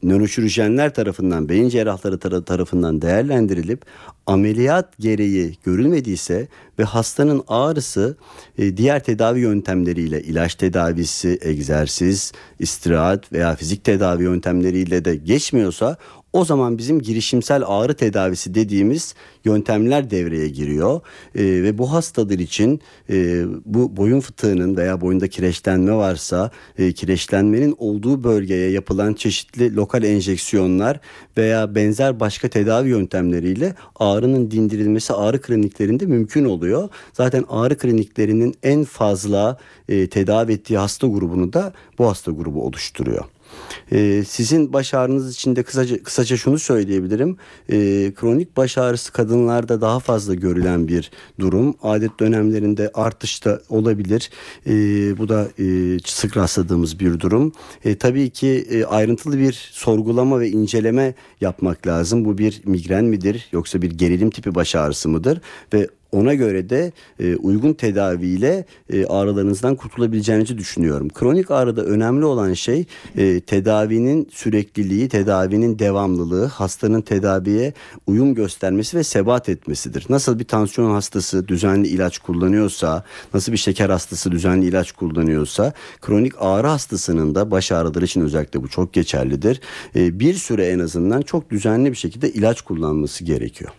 nöroşirurjenler 0.02 0.94
tarafından, 0.94 1.49
beyin 1.49 1.68
cerrahları 1.68 2.18
tara- 2.18 2.44
tarafından 2.44 3.02
değerlendirilip 3.02 3.85
ameliyat 4.26 4.99
gereği 4.99 5.56
görülmediyse 5.64 6.49
ve 6.78 6.85
hastanın 6.85 7.42
ağrısı 7.49 8.16
e, 8.59 8.76
diğer 8.76 9.04
tedavi 9.04 9.40
yöntemleriyle 9.40 10.23
ilaç 10.23 10.54
tedavisi, 10.54 11.38
egzersiz, 11.42 12.32
istirahat 12.59 13.32
veya 13.32 13.56
fizik 13.56 13.85
tedavi 13.85 14.23
yöntemleriyle 14.23 15.04
de 15.04 15.16
geçmiyorsa 15.16 15.97
o 16.33 16.45
zaman 16.45 16.79
bizim 16.79 17.03
girişimsel 17.03 17.62
ağrı 17.67 17.95
tedavisi 17.95 18.55
dediğimiz 18.55 19.15
yöntemler 19.45 20.11
devreye 20.11 20.49
giriyor 20.49 21.01
Ee, 21.35 21.45
ve 21.45 21.79
bu 21.79 21.93
hastalar 21.93 22.39
için 22.39 22.81
e, 23.11 23.45
bu 23.65 23.97
boyun 23.97 24.21
fıtığının 24.21 24.77
veya 24.77 25.01
boyunda 25.01 25.29
kireçlenme 25.29 25.93
varsa 25.93 26.51
e, 26.79 26.93
kireçlenmenin 26.93 27.75
olduğu 27.79 28.25
bölgeye 28.25 28.71
yapılan 28.71 29.15
çeşitli 29.15 29.77
lokal 29.77 30.03
enjeksiyonlar 30.03 31.01
veya 31.37 31.75
benzer 31.75 32.21
başka 32.21 32.49
tedavi 32.49 32.89
yöntemleriyle 32.89 33.75
ağrının 33.97 34.51
dindirilmesi 34.51 35.12
ağrı 35.12 35.41
kliniklerinde 35.41 36.07
mümkün 36.07 36.45
oluyor. 36.45 36.89
Zaten 37.12 37.45
ağrı 37.49 37.79
kliniklerinin 37.79 38.55
en 38.62 38.85
fazla 38.85 39.59
e, 39.89 40.07
tedavi 40.07 40.53
ettiği 40.53 40.79
hasta 40.79 41.07
grubunu 41.07 41.53
da 41.53 41.73
bu 41.99 42.07
hasta 42.07 42.33
grubu 42.33 42.67
oluşturuyor. 42.67 43.25
Ee, 43.92 44.25
sizin 44.28 44.73
baş 44.73 44.95
ağrınız 44.95 45.35
için 45.35 45.57
de 45.57 45.62
kısaca, 45.62 46.02
kısaca 46.02 46.37
şunu 46.37 46.59
söyleyebilirim. 46.59 47.37
Ee, 47.69 48.12
kronik 48.16 48.57
baş 48.57 48.78
ağrısı 48.78 49.12
kadınlarda 49.12 49.81
daha 49.81 50.00
fazla 50.00 50.35
görülen 50.35 50.88
bir 50.88 51.11
durum. 51.40 51.75
Adet 51.83 52.21
dönemlerinde 52.21 52.90
artış 52.95 53.45
da 53.45 53.61
olabilir. 53.69 54.31
Ee, 54.66 54.73
bu 55.19 55.28
da 55.28 55.49
e, 55.59 55.99
sık 56.04 56.37
rastladığımız 56.37 57.00
bir 57.00 57.21
durum. 57.21 57.52
Tabii 57.99 58.31
ki 58.31 58.66
e, 58.71 58.85
ayrıntılı 58.85 59.38
bir 59.38 59.71
sorgulama 59.73 60.40
ve 60.40 60.49
inceleme 60.49 61.14
yapmak 61.40 61.87
lazım. 61.87 62.25
Bu 62.25 62.38
bir 62.38 62.62
migren 62.64 63.04
midir 63.04 63.49
yoksa 63.52 63.83
bir 63.83 63.90
gerilim 63.90 64.31
tipi 64.31 64.54
baş 64.54 64.75
ağrısı 64.75 65.09
mıdır? 65.09 65.40
Ve 65.73 65.88
ona 66.12 66.35
göre 66.35 66.71
de 66.71 66.92
e, 67.21 67.37
uygun 67.37 67.73
tedaviyle 67.73 68.64
e, 68.92 69.07
ağrılarınızdan 69.07 69.75
kurtulabileceğinizi 69.75 70.59
düşünüyorum. 70.59 71.09
Kronik 71.09 71.50
ağrıda 71.50 71.85
önemli 71.85 72.25
olan 72.25 72.52
şey 72.52 72.85
e, 73.16 73.40
tedavinin 73.40 74.28
sürekliliği, 74.33 75.09
tedavinin 75.09 75.78
devamlılığı, 75.78 76.47
hastanın 76.47 77.00
tedaviye 77.00 77.73
uyum 78.07 78.35
göstermesi 78.35 78.97
ve 78.97 79.04
sebat 79.04 79.49
etmesidir. 79.49 80.07
Nasıl 80.09 80.38
bir 80.38 80.45
tansiyon 80.45 80.90
hastası 80.90 81.49
düzenli 81.49 81.88
ilaç 81.88 82.19
kullanıyorsa, 82.19 83.04
nasıl 83.35 83.52
bir 83.52 83.57
şeker 83.57 83.90
hastası 83.90 84.33
düzenli 84.33 84.66
ilaç 84.66 84.92
kullanıyorsa, 84.92 85.73
kronik 86.00 86.33
ağrı 86.38 86.66
hastasının 86.66 87.35
da 87.35 87.50
baş 87.50 87.73
ağrıları 87.73 88.04
için 88.04 88.21
özellikle 88.21 88.62
bu 88.62 88.69
çok 88.69 88.92
geçerlidir. 88.92 89.61
E, 89.97 90.21
bir 90.21 90.35
süre 90.35 90.66
en 90.66 90.78
azından 90.78 91.23
çok 91.23 91.50
düzenli 91.50 91.90
bir 91.90 91.97
şekilde 91.97 92.33
ilaç 92.33 92.61
kullanması 92.61 93.25
gerekiyor. 93.25 93.73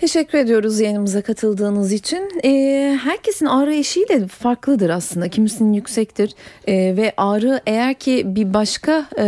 Teşekkür 0.00 0.38
ediyoruz 0.38 0.80
yayınımıza 0.80 1.22
katıldığınız 1.22 1.92
için. 1.92 2.40
Ee, 2.44 2.98
herkesin 3.02 3.46
ağrı 3.46 3.74
eşiği 3.74 4.06
farklıdır 4.28 4.90
aslında. 4.90 5.28
Kimisinin 5.28 5.72
yüksektir 5.72 6.34
Ee, 6.66 6.96
ve 6.96 7.12
ağrı 7.16 7.60
eğer 7.66 7.94
ki 7.94 8.22
bir 8.26 8.54
başka 8.54 9.06
e, 9.16 9.26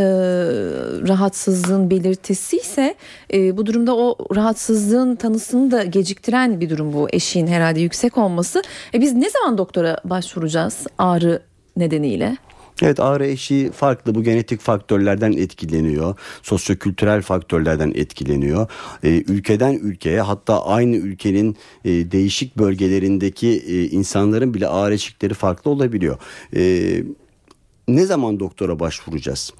rahatsızlığın 1.08 1.90
belirtisi 1.90 2.56
ise 2.56 2.94
e, 3.32 3.56
bu 3.56 3.66
durumda 3.66 3.96
o 3.96 4.16
rahatsızlığın 4.36 5.16
tanısını 5.16 5.70
da 5.70 5.84
geciktiren 5.84 6.60
bir 6.60 6.70
durum 6.70 6.92
bu 6.92 7.08
eşiğin 7.12 7.46
herhalde 7.46 7.80
yüksek 7.80 8.18
olması. 8.18 8.62
E, 8.94 9.00
biz 9.00 9.12
ne 9.14 9.30
zaman 9.30 9.58
doktora 9.58 9.96
başvuracağız 10.04 10.86
ağrı 10.98 11.42
nedeniyle? 11.76 12.36
Evet 12.82 13.00
ağrı 13.00 13.26
eşiği 13.26 13.70
farklı 13.70 14.14
bu 14.14 14.22
genetik 14.22 14.60
faktörlerden 14.60 15.32
etkileniyor. 15.32 16.14
Sosyokültürel 16.42 17.22
faktörlerden 17.22 17.92
etkileniyor. 17.94 18.70
Ee, 19.04 19.08
ülkeden 19.08 19.72
ülkeye 19.72 20.20
hatta 20.20 20.66
aynı 20.66 20.96
ülkenin 20.96 21.56
e, 21.84 21.90
değişik 21.90 22.58
bölgelerindeki 22.58 23.48
e, 23.48 23.84
insanların 23.84 24.54
bile 24.54 24.68
ağrı 24.68 24.94
eşikleri 24.94 25.34
farklı 25.34 25.70
olabiliyor. 25.70 26.18
Ee, 26.56 27.02
ne 27.88 28.06
zaman 28.06 28.40
doktora 28.40 28.80
başvuracağız? 28.80 29.52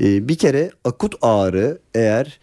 Ee, 0.00 0.28
bir 0.28 0.36
kere 0.38 0.70
akut 0.84 1.14
ağrı 1.22 1.78
eğer 1.94 2.40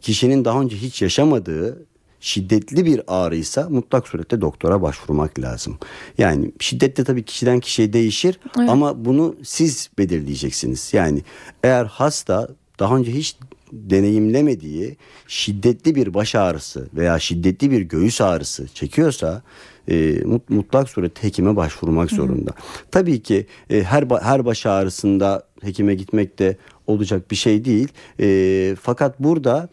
kişinin 0.00 0.44
daha 0.44 0.60
önce 0.60 0.76
hiç 0.76 1.02
yaşamadığı 1.02 1.86
şiddetli 2.20 2.84
bir 2.84 3.00
ağrıysa 3.06 3.68
mutlak 3.70 4.08
surette 4.08 4.40
doktora 4.40 4.82
başvurmak 4.82 5.38
lazım. 5.38 5.78
Yani 6.18 6.52
şiddetli 6.60 7.04
tabii 7.04 7.22
kişiden 7.24 7.60
kişiye 7.60 7.92
değişir 7.92 8.40
Evet. 8.58 8.70
ama 8.70 9.04
bunu 9.04 9.36
siz 9.42 9.90
belirleyeceksiniz. 9.98 10.90
Yani 10.92 11.22
eğer 11.62 11.84
hasta 11.84 12.48
daha 12.78 12.96
önce 12.96 13.12
hiç 13.12 13.36
deneyimlemediği 13.72 14.96
şiddetli 15.26 15.94
bir 15.94 16.14
baş 16.14 16.34
ağrısı 16.34 16.88
veya 16.94 17.18
şiddetli 17.18 17.70
bir 17.70 17.80
göğüs 17.80 18.20
ağrısı 18.20 18.68
çekiyorsa 18.74 19.42
e, 19.88 19.94
mut- 20.24 20.50
mutlak 20.50 20.90
surette 20.90 21.22
hekime 21.22 21.56
başvurmak 21.56 22.10
zorunda. 22.10 22.50
Tabii 22.90 23.22
ki 23.22 23.46
e, 23.70 23.82
her 23.82 24.04
her 24.22 24.44
baş 24.44 24.66
ağrısında 24.66 25.42
hekime 25.62 25.94
gitmek 25.94 26.38
de 26.38 26.56
olacak 26.86 27.30
bir 27.30 27.36
şey 27.36 27.64
değil. 27.64 27.88
E, 28.20 28.76
fakat 28.82 29.20
burada 29.20 29.68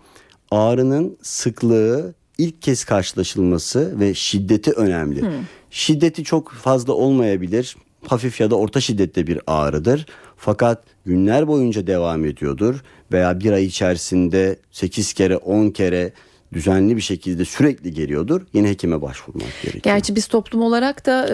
ağrının 0.51 1.17
sıklığı 1.21 2.13
ilk 2.37 2.61
kez 2.61 2.83
karşılaşılması 2.83 3.99
ve 3.99 4.13
şiddeti 4.13 4.71
önemli. 4.71 5.23
Şiddeti 5.71 6.23
çok 6.23 6.51
fazla 6.51 6.93
olmayabilir. 6.93 7.77
Hafif 8.07 8.41
ya 8.41 8.51
da 8.51 8.55
orta 8.55 8.81
şiddette 8.81 9.27
bir 9.27 9.39
ağrıdır. 9.47 10.05
Fakat 10.37 10.83
günler 11.05 11.47
boyunca 11.47 11.87
devam 11.87 12.25
ediyordur 12.25 12.83
veya 13.11 13.39
bir 13.39 13.51
ay 13.51 13.65
içerisinde 13.65 14.57
8 14.71 15.13
kere 15.13 15.37
10 15.37 15.69
kere 15.69 16.13
düzenli 16.53 16.95
bir 16.95 17.01
şekilde 17.01 17.45
sürekli 17.45 17.93
geliyordur. 17.93 18.41
Yine 18.53 18.69
hekime 18.69 19.01
başvurmak 19.01 19.48
gerekiyor. 19.62 19.83
Gerçi 19.83 20.15
biz 20.15 20.27
toplum 20.27 20.62
olarak 20.62 21.05
da 21.05 21.27
e, 21.27 21.33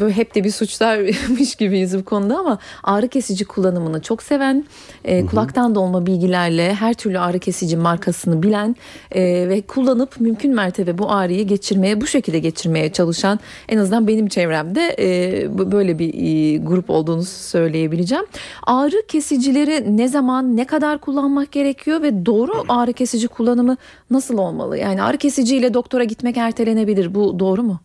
böyle 0.00 0.14
hep 0.14 0.34
de 0.34 0.44
bir 0.44 0.50
suçlarmış 0.50 1.54
gibiyiz 1.58 1.98
bu 1.98 2.04
konuda 2.04 2.38
ama 2.38 2.58
ağrı 2.82 3.08
kesici 3.08 3.44
kullanımını 3.44 4.02
çok 4.02 4.22
seven, 4.22 4.64
e, 5.04 5.26
kulaktan 5.26 5.74
dolma 5.74 6.06
bilgilerle 6.06 6.74
her 6.74 6.94
türlü 6.94 7.18
ağrı 7.18 7.38
kesici 7.38 7.76
markasını 7.76 8.42
bilen 8.42 8.76
e, 9.12 9.22
ve 9.48 9.62
kullanıp 9.62 10.20
mümkün 10.20 10.54
mertebe 10.54 10.98
bu 10.98 11.10
ağrıyı 11.10 11.46
geçirmeye, 11.46 12.00
bu 12.00 12.06
şekilde 12.06 12.38
geçirmeye 12.38 12.92
çalışan 12.92 13.40
en 13.68 13.78
azından 13.78 14.08
benim 14.08 14.28
çevremde 14.28 14.96
e, 14.98 15.72
böyle 15.72 15.98
bir 15.98 16.14
e, 16.14 16.56
grup 16.56 16.90
olduğunu 16.90 17.22
söyleyebileceğim. 17.24 18.24
Ağrı 18.62 19.06
kesicileri 19.08 19.96
ne 19.96 20.08
zaman, 20.08 20.56
ne 20.56 20.64
kadar 20.64 20.98
kullanmak 20.98 21.52
gerekiyor 21.52 22.02
ve 22.02 22.26
doğru 22.26 22.52
ağrı 22.68 22.92
kesici 22.92 23.28
kullanımı 23.28 23.76
nasıl 24.10 24.23
olmalı? 24.30 24.78
Yani 24.78 25.02
ağrı 25.02 25.18
kesiciyle 25.18 25.74
doktora 25.74 26.04
gitmek 26.04 26.36
ertelenebilir. 26.36 27.14
Bu 27.14 27.38
doğru 27.38 27.62
mu? 27.62 27.80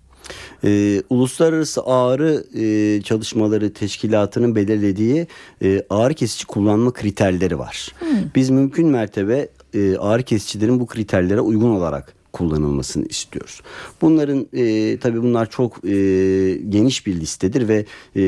Ee, 0.63 1.01
Uluslararası 1.10 1.81
Ağrı 1.86 2.43
e, 2.60 3.01
Çalışmaları 3.01 3.74
Teşkilatı'nın 3.74 4.55
belirlediği 4.55 5.27
e, 5.63 5.84
ağrı 5.89 6.13
kesici 6.13 6.46
kullanma 6.46 6.93
kriterleri 6.93 7.60
var. 7.60 7.96
Biz 8.36 8.50
mümkün 8.50 8.88
mertebe 8.88 9.48
e, 9.74 9.98
ağrı 9.98 10.24
kesicilerin 10.24 10.79
bu 10.79 10.86
kriterlere 10.86 11.41
uygun 11.41 11.69
olarak 11.69 12.18
kullanılmasını 12.33 13.05
istiyoruz. 13.05 13.62
Bunların 14.01 14.48
e, 14.53 14.98
tabii 15.00 15.21
bunlar 15.24 15.50
çok 15.50 15.86
e, 15.86 15.89
geniş 16.69 17.07
bir 17.07 17.15
listedir 17.15 17.67
ve 17.67 17.86
e, 18.15 18.21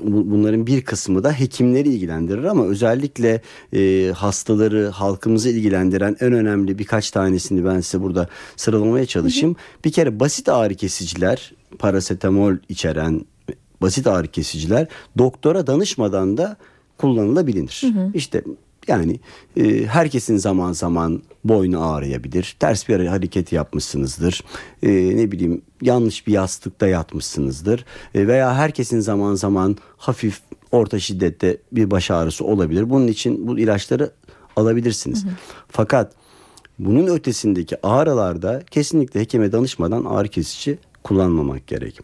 bu- 0.00 0.30
bunların 0.30 0.66
bir 0.66 0.82
kısmı 0.84 1.24
da 1.24 1.32
hekimleri 1.32 1.88
ilgilendirir 1.88 2.44
ama 2.44 2.66
özellikle 2.66 3.40
e, 3.74 4.12
hastaları 4.16 4.88
halkımızı 4.88 5.48
ilgilendiren 5.50 6.16
en 6.20 6.32
önemli 6.32 6.78
birkaç 6.78 7.10
tanesini 7.10 7.64
ben 7.64 7.80
size 7.80 8.02
burada 8.02 8.28
sıralamaya 8.56 9.06
çalışayım. 9.06 9.56
Bir 9.84 9.92
kere 9.92 10.20
basit 10.20 10.48
ağrı 10.48 10.74
kesiciler, 10.74 11.52
parasetamol 11.78 12.54
içeren 12.68 13.24
basit 13.82 14.06
ağrı 14.06 14.28
kesiciler 14.28 14.86
doktora 15.18 15.66
danışmadan 15.66 16.36
da 16.36 16.56
kullanılabilir. 16.98 17.82
İşte 18.14 18.44
yani 18.88 19.20
e, 19.56 19.86
herkesin 19.86 20.36
zaman 20.36 20.72
zaman 20.72 21.22
boynu 21.44 21.92
ağrıyabilir. 21.92 22.56
Ters 22.60 22.88
bir 22.88 23.06
hareket 23.06 23.52
yapmışsınızdır. 23.52 24.44
E, 24.82 25.16
ne 25.16 25.32
bileyim 25.32 25.62
yanlış 25.82 26.26
bir 26.26 26.32
yastıkta 26.32 26.86
yatmışsınızdır. 26.86 27.84
E, 28.14 28.26
veya 28.26 28.54
herkesin 28.54 29.00
zaman 29.00 29.34
zaman 29.34 29.76
hafif 29.96 30.40
orta 30.72 30.98
şiddette 30.98 31.56
bir 31.72 31.90
baş 31.90 32.10
ağrısı 32.10 32.44
olabilir. 32.44 32.90
Bunun 32.90 33.06
için 33.06 33.46
bu 33.46 33.58
ilaçları 33.58 34.10
alabilirsiniz. 34.56 35.24
Fakat 35.68 36.12
bunun 36.78 37.06
ötesindeki 37.06 37.86
ağrılarda 37.86 38.62
kesinlikle 38.70 39.20
hekime 39.20 39.52
danışmadan 39.52 40.04
ağrı 40.04 40.28
kesici 40.28 40.78
kullanmamak 41.04 41.66
gerek. 41.66 42.00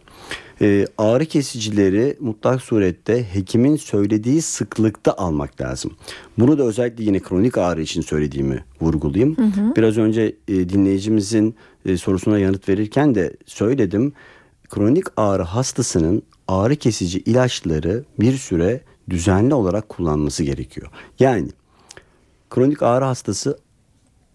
Ee, 0.61 0.87
ağrı 0.97 1.25
kesicileri 1.25 2.17
mutlak 2.19 2.61
surette 2.61 3.33
hekimin 3.33 3.75
söylediği 3.75 4.41
sıklıkta 4.41 5.13
almak 5.13 5.61
lazım. 5.61 5.91
Bunu 6.39 6.57
da 6.57 6.63
özellikle 6.63 7.03
yine 7.03 7.19
kronik 7.19 7.57
ağrı 7.57 7.81
için 7.81 8.01
söylediğimi 8.01 8.63
vurgulayayım. 8.81 9.35
Biraz 9.75 9.97
önce 9.97 10.35
e, 10.47 10.69
dinleyicimizin 10.69 11.55
e, 11.85 11.97
sorusuna 11.97 12.39
yanıt 12.39 12.69
verirken 12.69 13.15
de 13.15 13.33
söyledim. 13.45 14.13
Kronik 14.69 15.05
ağrı 15.17 15.43
hastasının 15.43 16.23
ağrı 16.47 16.75
kesici 16.75 17.19
ilaçları 17.19 18.03
bir 18.19 18.33
süre 18.37 18.81
düzenli 19.09 19.53
olarak 19.53 19.89
kullanması 19.89 20.43
gerekiyor. 20.43 20.87
Yani 21.19 21.49
kronik 22.49 22.83
ağrı 22.83 23.05
hastası 23.05 23.59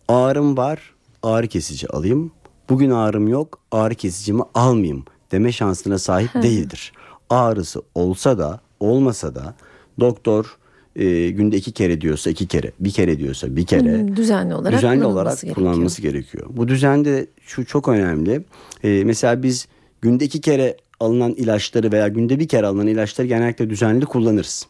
ağrım 0.08 0.56
var 0.56 0.94
ağrı 1.22 1.46
kesici 1.48 1.88
alayım. 1.88 2.32
Bugün 2.68 2.90
ağrım 2.90 3.28
yok 3.28 3.58
ağrı 3.72 3.94
kesicimi 3.94 4.42
almayayım 4.54 5.04
deme 5.32 5.52
şansına 5.52 5.98
sahip 5.98 6.34
değildir. 6.42 6.92
Ağrısı 7.30 7.82
olsa 7.94 8.38
da 8.38 8.60
olmasa 8.80 9.34
da 9.34 9.54
doktor 10.00 10.56
e, 10.96 11.30
günde 11.30 11.56
iki 11.56 11.72
kere 11.72 12.00
diyorsa 12.00 12.30
iki 12.30 12.46
kere 12.46 12.72
bir 12.80 12.90
kere 12.90 13.18
diyorsa 13.18 13.56
bir 13.56 13.66
kere 13.66 14.16
düzenli 14.16 14.54
olarak 14.54 14.76
düzenli 14.78 15.02
kullanılması 15.02 15.12
olarak 15.12 15.40
gerekiyor. 15.40 15.54
kullanılması 15.54 16.02
gerekiyor. 16.02 16.46
Bu 16.50 16.68
düzende 16.68 17.26
şu 17.42 17.64
çok 17.66 17.88
önemli. 17.88 18.44
E, 18.84 19.04
mesela 19.04 19.42
biz 19.42 19.68
günde 20.02 20.24
iki 20.24 20.40
kere 20.40 20.76
alınan 21.00 21.32
ilaçları 21.32 21.92
veya 21.92 22.08
günde 22.08 22.38
bir 22.38 22.48
kere 22.48 22.66
alınan 22.66 22.86
ilaçları 22.86 23.26
genellikle 23.26 23.70
düzenli 23.70 24.04
kullanırız. 24.04 24.66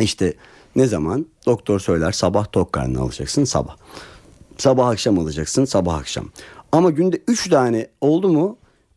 İşte 0.00 0.34
ne 0.76 0.86
zaman 0.86 1.26
doktor 1.46 1.80
söyler 1.80 2.12
sabah 2.12 2.52
tok 2.52 2.72
karnına 2.72 3.00
alacaksın 3.00 3.44
sabah. 3.44 3.76
Sabah 4.58 4.88
akşam 4.88 5.18
alacaksın 5.18 5.64
sabah 5.64 5.94
akşam. 5.94 6.24
Ama 6.72 6.90
günde 6.90 7.20
üç 7.28 7.48
tane 7.48 7.86
oldu 8.00 8.28
mu 8.28 8.56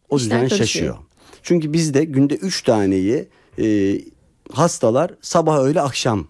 o 0.10 0.18
İşler 0.18 0.26
düzen 0.26 0.40
karışıyor. 0.40 0.68
şaşıyor. 0.68 0.96
Çünkü 1.44 1.74
bizde 1.74 2.04
günde 2.04 2.36
üç 2.36 2.62
taneyi 2.62 3.28
e, 3.60 3.98
hastalar 4.52 5.12
sabah 5.22 5.60
öğle 5.60 5.82
akşam 5.82 6.28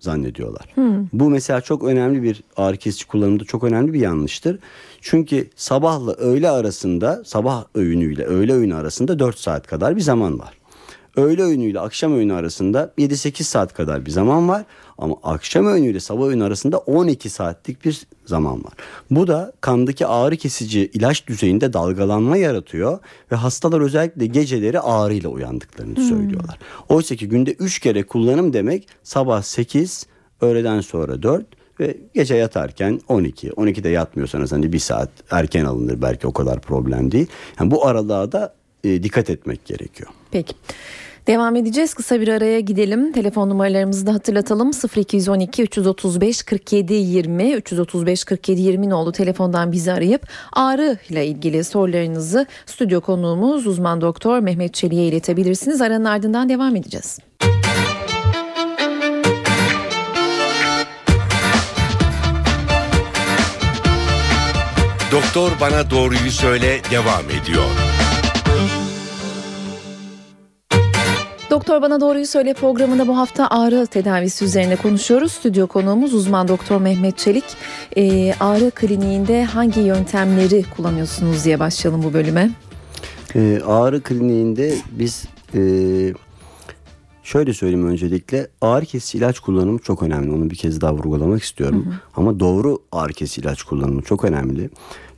zannediyorlar. 0.00 0.74
Bu 1.12 1.30
mesela 1.30 1.60
çok 1.60 1.84
önemli 1.84 2.22
bir 2.22 2.42
ağrı 2.56 2.76
kesici 2.76 3.06
kullanımda 3.06 3.44
çok 3.44 3.64
önemli 3.64 3.92
bir 3.92 4.00
yanlıştır. 4.00 4.58
Çünkü 5.00 5.50
sabahla 5.56 6.12
öğle 6.12 6.50
arasında 6.50 7.22
sabah 7.24 7.64
öğünüyle 7.74 8.24
öğle 8.24 8.52
öğünü 8.52 8.74
arasında 8.74 9.18
4 9.18 9.38
saat 9.38 9.66
kadar 9.66 9.96
bir 9.96 10.00
zaman 10.00 10.38
var. 10.38 10.57
Öğle 11.18 11.42
öğünüyle 11.42 11.80
akşam 11.80 12.14
öğünü 12.14 12.32
arasında 12.32 12.92
7-8 12.98 13.42
saat 13.42 13.74
kadar 13.74 14.06
bir 14.06 14.10
zaman 14.10 14.48
var. 14.48 14.64
Ama 14.98 15.16
akşam 15.22 15.66
öğünüyle 15.66 16.00
sabah 16.00 16.26
öğünü 16.26 16.44
arasında 16.44 16.78
12 16.78 17.30
saatlik 17.30 17.84
bir 17.84 18.06
zaman 18.24 18.64
var. 18.64 18.72
Bu 19.10 19.26
da 19.26 19.52
kandaki 19.60 20.06
ağrı 20.06 20.36
kesici 20.36 20.90
ilaç 20.92 21.26
düzeyinde 21.26 21.72
dalgalanma 21.72 22.36
yaratıyor 22.36 22.98
ve 23.32 23.36
hastalar 23.36 23.80
özellikle 23.80 24.26
geceleri 24.26 24.80
ağrıyla 24.80 25.30
uyandıklarını 25.30 25.96
söylüyorlar. 26.08 26.58
Oysa 26.88 27.16
ki 27.16 27.28
günde 27.28 27.52
3 27.52 27.78
kere 27.78 28.02
kullanım 28.02 28.52
demek 28.52 28.88
sabah 29.02 29.42
8, 29.42 30.06
öğleden 30.40 30.80
sonra 30.80 31.22
4 31.22 31.46
ve 31.80 31.96
gece 32.14 32.34
yatarken 32.34 33.00
12. 33.08 33.48
12'de 33.48 33.88
yatmıyorsanız 33.88 34.52
hani 34.52 34.72
bir 34.72 34.78
saat 34.78 35.10
erken 35.30 35.64
alınır 35.64 36.02
belki 36.02 36.26
o 36.26 36.32
kadar 36.32 36.60
problem 36.60 37.12
değil. 37.12 37.26
Yani 37.60 37.70
bu 37.70 37.86
aralığa 37.86 38.32
da 38.32 38.58
e, 38.84 39.02
dikkat 39.02 39.30
etmek 39.30 39.64
gerekiyor. 39.64 40.10
Peki. 40.30 40.54
Devam 41.28 41.56
edeceğiz. 41.56 41.94
Kısa 41.94 42.20
bir 42.20 42.28
araya 42.28 42.60
gidelim. 42.60 43.12
Telefon 43.12 43.50
numaralarımızı 43.50 44.06
da 44.06 44.14
hatırlatalım. 44.14 44.70
0212 44.96 45.62
335 45.62 46.42
47 46.42 46.94
20 46.94 47.52
335 47.52 48.24
47 48.24 48.60
20 48.60 48.94
oldu. 48.94 49.12
Telefondan 49.12 49.72
bizi 49.72 49.92
arayıp 49.92 50.28
ağrı 50.52 50.98
ile 51.10 51.26
ilgili 51.26 51.64
sorularınızı 51.64 52.46
stüdyo 52.66 53.00
konuğumuz 53.00 53.66
uzman 53.66 54.00
doktor 54.00 54.38
Mehmet 54.38 54.74
Çelik'e 54.74 55.02
iletebilirsiniz. 55.02 55.80
Aranın 55.80 56.04
ardından 56.04 56.48
devam 56.48 56.76
edeceğiz. 56.76 57.18
Doktor 65.12 65.50
Bana 65.60 65.90
Doğruyu 65.90 66.30
Söyle 66.30 66.80
devam 66.90 67.24
ediyor. 67.24 67.64
Doktor 71.50 71.82
Bana 71.82 72.00
Doğruyu 72.00 72.26
Söyle 72.26 72.54
programında 72.54 73.08
bu 73.08 73.16
hafta 73.18 73.48
ağrı 73.48 73.86
tedavisi 73.86 74.44
üzerine 74.44 74.76
konuşuyoruz. 74.76 75.32
Stüdyo 75.32 75.66
konuğumuz 75.66 76.14
uzman 76.14 76.48
doktor 76.48 76.80
Mehmet 76.80 77.18
Çelik. 77.18 77.44
Ee, 77.96 78.34
ağrı 78.40 78.70
kliniğinde 78.70 79.44
hangi 79.44 79.80
yöntemleri 79.80 80.64
kullanıyorsunuz 80.76 81.44
diye 81.44 81.58
başlayalım 81.58 82.02
bu 82.02 82.12
bölüme. 82.12 82.50
Ee, 83.34 83.60
ağrı 83.66 84.02
kliniğinde 84.02 84.74
biz 84.90 85.24
e, 85.54 85.60
şöyle 87.22 87.52
söyleyeyim 87.52 87.88
öncelikle 87.88 88.48
ağrı 88.60 88.84
kesici 88.84 89.18
ilaç 89.18 89.40
kullanımı 89.40 89.78
çok 89.78 90.02
önemli. 90.02 90.32
Onu 90.32 90.50
bir 90.50 90.56
kez 90.56 90.80
daha 90.80 90.94
vurgulamak 90.94 91.42
istiyorum. 91.42 91.94
Ama 92.16 92.40
doğru 92.40 92.78
ağrı 92.92 93.12
kesici 93.12 93.40
ilaç 93.40 93.62
kullanımı 93.62 94.02
çok 94.02 94.24
önemli. 94.24 94.70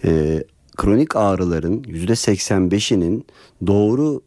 Ee, 0.04 0.44
kronik 0.76 1.16
ağrıların 1.16 1.82
%85'inin 1.82 3.26
doğru 3.66 4.22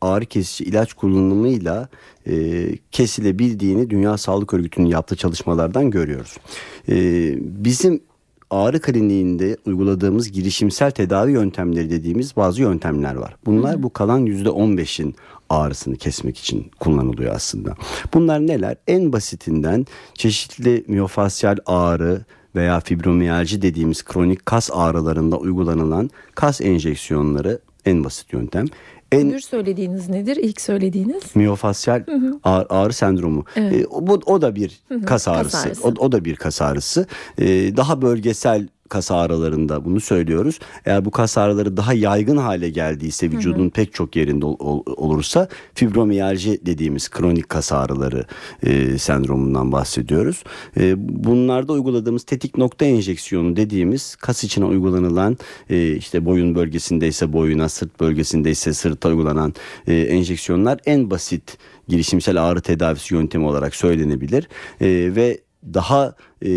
ağrı 0.00 0.26
kesici 0.26 0.70
ilaç 0.70 0.92
kullanımıyla 0.92 1.88
e, 2.26 2.66
kesilebildiğini 2.90 3.90
Dünya 3.90 4.18
Sağlık 4.18 4.54
Örgütü'nün 4.54 4.86
yaptığı 4.86 5.16
çalışmalardan 5.16 5.90
görüyoruz. 5.90 6.36
E, 6.88 6.94
bizim 7.64 8.00
ağrı 8.50 8.80
kliniğinde 8.80 9.56
uyguladığımız 9.66 10.32
girişimsel 10.32 10.90
tedavi 10.90 11.32
yöntemleri 11.32 11.90
dediğimiz 11.90 12.36
bazı 12.36 12.62
yöntemler 12.62 13.14
var. 13.14 13.36
Bunlar 13.46 13.82
bu 13.82 13.92
kalan 13.92 14.26
%15'in 14.26 15.14
ağrısını 15.50 15.96
kesmek 15.96 16.38
için 16.38 16.70
kullanılıyor 16.80 17.34
aslında. 17.34 17.74
Bunlar 18.14 18.40
neler? 18.46 18.76
En 18.86 19.12
basitinden 19.12 19.86
çeşitli 20.14 20.84
miyofasyal 20.88 21.56
ağrı 21.66 22.24
veya 22.54 22.80
fibromiyalji 22.80 23.62
dediğimiz 23.62 24.04
kronik 24.04 24.46
kas 24.46 24.70
ağrılarında 24.72 25.36
uygulanılan 25.36 26.10
kas 26.34 26.60
enjeksiyonları 26.60 27.58
en 27.84 28.04
basit 28.04 28.32
yöntem. 28.32 28.66
En 29.12 29.28
Öbür 29.30 29.40
söylediğiniz 29.40 30.08
nedir? 30.08 30.36
İlk 30.36 30.60
söylediğiniz? 30.60 31.22
miyofasyal 31.36 32.04
ağrı, 32.44 32.66
ağrı 32.70 32.92
sendromu. 32.92 33.44
Evet. 33.56 33.72
E, 33.74 33.86
bu, 33.90 34.20
o 34.26 34.42
da 34.42 34.54
bir 34.54 34.80
kas 35.06 35.28
ağrısı. 35.28 35.58
ağrısı. 35.58 35.88
O, 35.88 35.88
o 35.98 36.12
da 36.12 36.24
bir 36.24 36.36
kas 36.36 36.62
ağrısı. 36.62 37.06
E, 37.38 37.46
daha 37.76 38.02
bölgesel 38.02 38.68
kas 38.88 39.10
ağrılarında 39.10 39.84
bunu 39.84 40.00
söylüyoruz. 40.00 40.58
Eğer 40.84 41.04
bu 41.04 41.10
kas 41.10 41.38
ağrıları 41.38 41.76
daha 41.76 41.92
yaygın 41.94 42.36
hale 42.36 42.70
geldiyse 42.70 43.30
vücudun 43.30 43.70
pek 43.70 43.94
çok 43.94 44.16
yerinde 44.16 44.46
ol- 44.46 44.56
ol- 44.58 44.82
olursa 44.86 45.48
fibromiyalji 45.74 46.60
dediğimiz 46.66 47.08
kronik 47.08 47.48
kas 47.48 47.72
ağrıları 47.72 48.24
e, 48.62 48.98
sendromundan 48.98 49.72
bahsediyoruz. 49.72 50.44
E, 50.76 50.94
bunlarda 51.24 51.72
uyguladığımız 51.72 52.22
tetik 52.24 52.58
nokta 52.58 52.84
enjeksiyonu 52.84 53.56
dediğimiz 53.56 54.16
kas 54.16 54.44
içine 54.44 54.64
uygulanılan 54.64 55.36
e, 55.70 55.92
işte 55.96 56.24
boyun 56.24 56.54
bölgesindeyse 56.54 57.32
boyuna, 57.32 57.68
sırt 57.68 58.00
bölgesindeyse 58.00 58.72
sırta 58.72 59.08
uygulanan 59.08 59.54
e, 59.86 59.94
enjeksiyonlar 59.94 60.78
en 60.86 61.10
basit 61.10 61.58
girişimsel 61.88 62.48
ağrı 62.48 62.60
tedavisi 62.60 63.14
yöntemi 63.14 63.46
olarak 63.46 63.74
söylenebilir. 63.74 64.48
E, 64.80 65.14
ve 65.16 65.38
daha 65.64 66.14
e, 66.42 66.48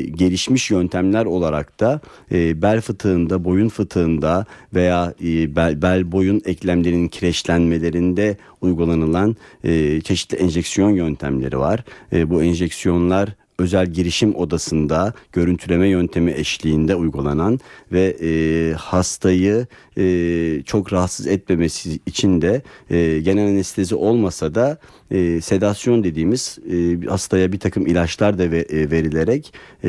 gelişmiş 0.00 0.70
yöntemler 0.70 1.24
olarak 1.24 1.80
da 1.80 2.00
e, 2.32 2.62
bel 2.62 2.80
fıtığında, 2.80 3.44
boyun 3.44 3.68
fıtığında 3.68 4.46
veya 4.74 5.14
e, 5.24 5.56
bel, 5.56 5.82
bel 5.82 6.12
boyun 6.12 6.42
eklemlerinin 6.44 7.08
kireçlenmelerinde 7.08 8.36
uygulanılan 8.60 9.36
e, 9.64 10.00
çeşitli 10.00 10.36
enjeksiyon 10.36 10.90
yöntemleri 10.90 11.58
var. 11.58 11.84
E, 12.12 12.30
bu 12.30 12.42
enjeksiyonlar 12.42 13.28
özel 13.58 13.86
girişim 13.86 14.34
odasında 14.34 15.12
görüntüleme 15.32 15.88
yöntemi 15.88 16.32
eşliğinde 16.32 16.94
uygulanan 16.94 17.60
ve 17.92 18.16
e, 18.22 18.72
hastayı 18.72 19.66
e, 19.98 20.62
çok 20.62 20.92
rahatsız 20.92 21.26
etmemesi 21.26 22.00
için 22.06 22.42
de 22.42 22.62
e, 22.90 23.20
genel 23.20 23.48
anestezi 23.48 23.94
olmasa 23.94 24.54
da 24.54 24.78
e, 25.10 25.40
sedasyon 25.40 26.04
dediğimiz 26.04 26.58
e, 26.72 27.06
hastaya 27.06 27.52
bir 27.52 27.58
takım 27.58 27.86
ilaçlar 27.86 28.38
da 28.38 28.50
ve, 28.50 28.58
e, 28.58 28.90
verilerek 28.90 29.52
e, 29.84 29.88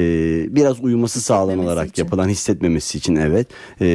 biraz 0.55 0.83
uyuması 0.83 1.21
sağlanarak 1.21 1.89
için. 1.89 2.03
yapılan 2.03 2.29
hissetmemesi 2.29 2.97
için 2.97 3.15
evet 3.15 3.47
e, 3.81 3.85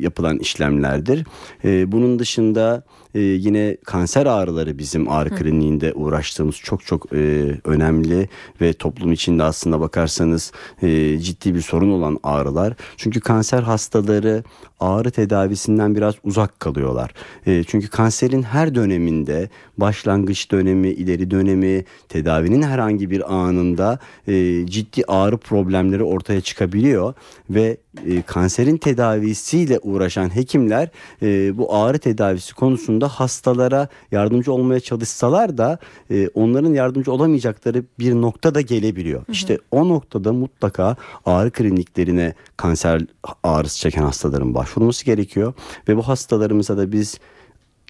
yapılan 0.00 0.38
işlemlerdir. 0.38 1.24
E, 1.64 1.92
bunun 1.92 2.18
dışında 2.18 2.82
ee, 3.14 3.20
yine 3.20 3.76
kanser 3.84 4.26
ağrıları 4.26 4.78
bizim 4.78 5.08
ağrı 5.08 5.30
Hı. 5.30 5.34
kliniğinde 5.34 5.92
uğraştığımız 5.92 6.56
çok 6.56 6.86
çok 6.86 7.12
e, 7.12 7.50
önemli 7.64 8.28
ve 8.60 8.72
toplum 8.72 9.12
içinde 9.12 9.42
aslında 9.42 9.80
bakarsanız 9.80 10.52
e, 10.82 11.18
ciddi 11.18 11.54
bir 11.54 11.60
sorun 11.60 11.90
olan 11.90 12.18
ağrılar. 12.22 12.74
Çünkü 12.96 13.20
kanser 13.20 13.62
hastaları 13.62 14.44
ağrı 14.80 15.10
tedavisinden 15.10 15.96
biraz 15.96 16.14
uzak 16.24 16.60
kalıyorlar. 16.60 17.14
E, 17.46 17.64
çünkü 17.64 17.88
kanserin 17.88 18.42
her 18.42 18.74
döneminde 18.74 19.48
başlangıç 19.78 20.50
dönemi, 20.50 20.88
ileri 20.88 21.30
dönemi, 21.30 21.84
tedavinin 22.08 22.62
herhangi 22.62 23.10
bir 23.10 23.34
anında 23.34 23.98
e, 24.28 24.66
ciddi 24.66 25.04
ağrı 25.08 25.36
problemleri 25.36 26.02
ortaya 26.02 26.40
çıkabiliyor 26.40 27.14
ve 27.50 27.76
e, 28.06 28.22
kanserin 28.22 28.76
tedavisiyle 28.76 29.78
uğraşan 29.78 30.36
hekimler 30.36 30.88
e, 31.22 31.58
bu 31.58 31.74
ağrı 31.74 31.98
tedavisi 31.98 32.54
konusunda 32.54 33.08
hastalara 33.08 33.88
yardımcı 34.12 34.52
olmaya 34.52 34.80
çalışsalar 34.80 35.58
da 35.58 35.78
e, 36.10 36.28
onların 36.28 36.74
yardımcı 36.74 37.12
olamayacakları 37.12 37.84
bir 37.98 38.14
nokta 38.14 38.54
da 38.54 38.60
gelebiliyor. 38.60 39.20
Hı 39.20 39.26
hı. 39.26 39.32
İşte 39.32 39.58
o 39.70 39.88
noktada 39.88 40.32
mutlaka 40.32 40.96
ağrı 41.26 41.50
kliniklerine 41.50 42.34
kanser 42.56 43.02
ağrısı 43.42 43.78
çeken 43.78 44.02
hastaların 44.02 44.54
başvurması 44.54 45.04
gerekiyor 45.04 45.52
ve 45.88 45.96
bu 45.96 46.02
hastalarımıza 46.02 46.76
da 46.76 46.92
biz 46.92 47.18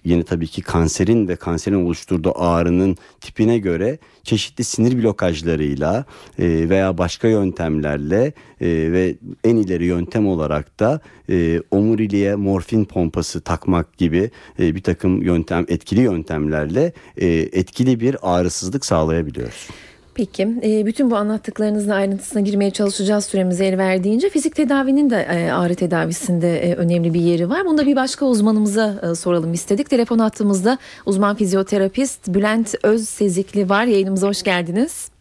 yine 0.05 0.23
tabii 0.23 0.47
ki 0.47 0.61
kanserin 0.61 1.27
ve 1.27 1.35
kanserin 1.35 1.85
oluşturduğu 1.85 2.33
ağrının 2.35 2.97
tipine 3.21 3.57
göre 3.57 3.97
çeşitli 4.23 4.63
sinir 4.63 5.03
blokajlarıyla 5.03 6.05
e, 6.39 6.69
veya 6.69 6.97
başka 6.97 7.27
yöntemlerle 7.27 8.33
e, 8.61 8.67
ve 8.67 9.15
en 9.43 9.55
ileri 9.55 9.85
yöntem 9.85 10.27
olarak 10.27 10.79
da 10.79 11.01
e, 11.29 11.61
omuriliğe 11.71 12.35
morfin 12.35 12.85
pompası 12.85 13.41
takmak 13.41 13.97
gibi 13.97 14.31
e, 14.59 14.75
bir 14.75 14.83
takım 14.83 15.21
yöntem 15.21 15.65
etkili 15.67 16.01
yöntemlerle 16.01 16.93
etkili 17.17 17.99
bir 17.99 18.17
ağrısızlık 18.21 18.85
sağlayabiliyoruz. 18.85 19.67
Peki 20.15 20.47
e, 20.63 20.85
bütün 20.85 21.11
bu 21.11 21.15
anlattıklarınızın 21.15 21.91
ayrıntısına 21.91 22.41
girmeye 22.41 22.71
çalışacağız 22.71 23.25
süremiz 23.25 23.61
el 23.61 23.77
verdiğince. 23.77 24.29
Fizik 24.29 24.55
tedavinin 24.55 25.09
de 25.09 25.27
e, 25.31 25.51
ağrı 25.51 25.75
tedavisinde 25.75 26.57
e, 26.57 26.75
önemli 26.75 27.13
bir 27.13 27.19
yeri 27.19 27.49
var. 27.49 27.65
Bunu 27.65 27.77
da 27.77 27.85
bir 27.85 27.95
başka 27.95 28.25
uzmanımıza 28.25 29.15
soralım 29.15 29.53
istedik. 29.53 29.89
Telefon 29.89 30.19
hattımızda 30.19 30.77
uzman 31.05 31.35
fizyoterapist 31.35 32.27
Bülent 32.27 32.75
Özsezikli 32.83 33.69
var. 33.69 33.85
Yayınımıza 33.85 34.27
hoş 34.27 34.43
geldiniz. 34.43 35.11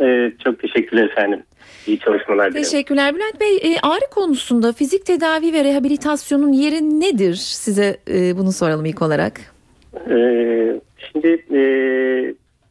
Ee, 0.00 0.32
çok 0.44 0.60
teşekkürler 0.60 1.04
efendim. 1.04 1.42
İyi 1.86 1.98
çalışmalar 1.98 2.50
dilerim. 2.50 2.62
Teşekkürler 2.62 3.14
Bülent 3.14 3.40
Bey. 3.40 3.76
ağrı 3.82 4.10
konusunda 4.10 4.72
fizik 4.72 5.06
tedavi 5.06 5.52
ve 5.52 5.64
rehabilitasyonun 5.64 6.52
yeri 6.52 7.00
nedir? 7.00 7.34
Size 7.34 7.96
bunu 8.36 8.52
soralım 8.52 8.84
ilk 8.84 9.02
olarak. 9.02 9.40
Ee, 10.10 10.80
şimdi 11.12 11.44
e, 11.54 11.60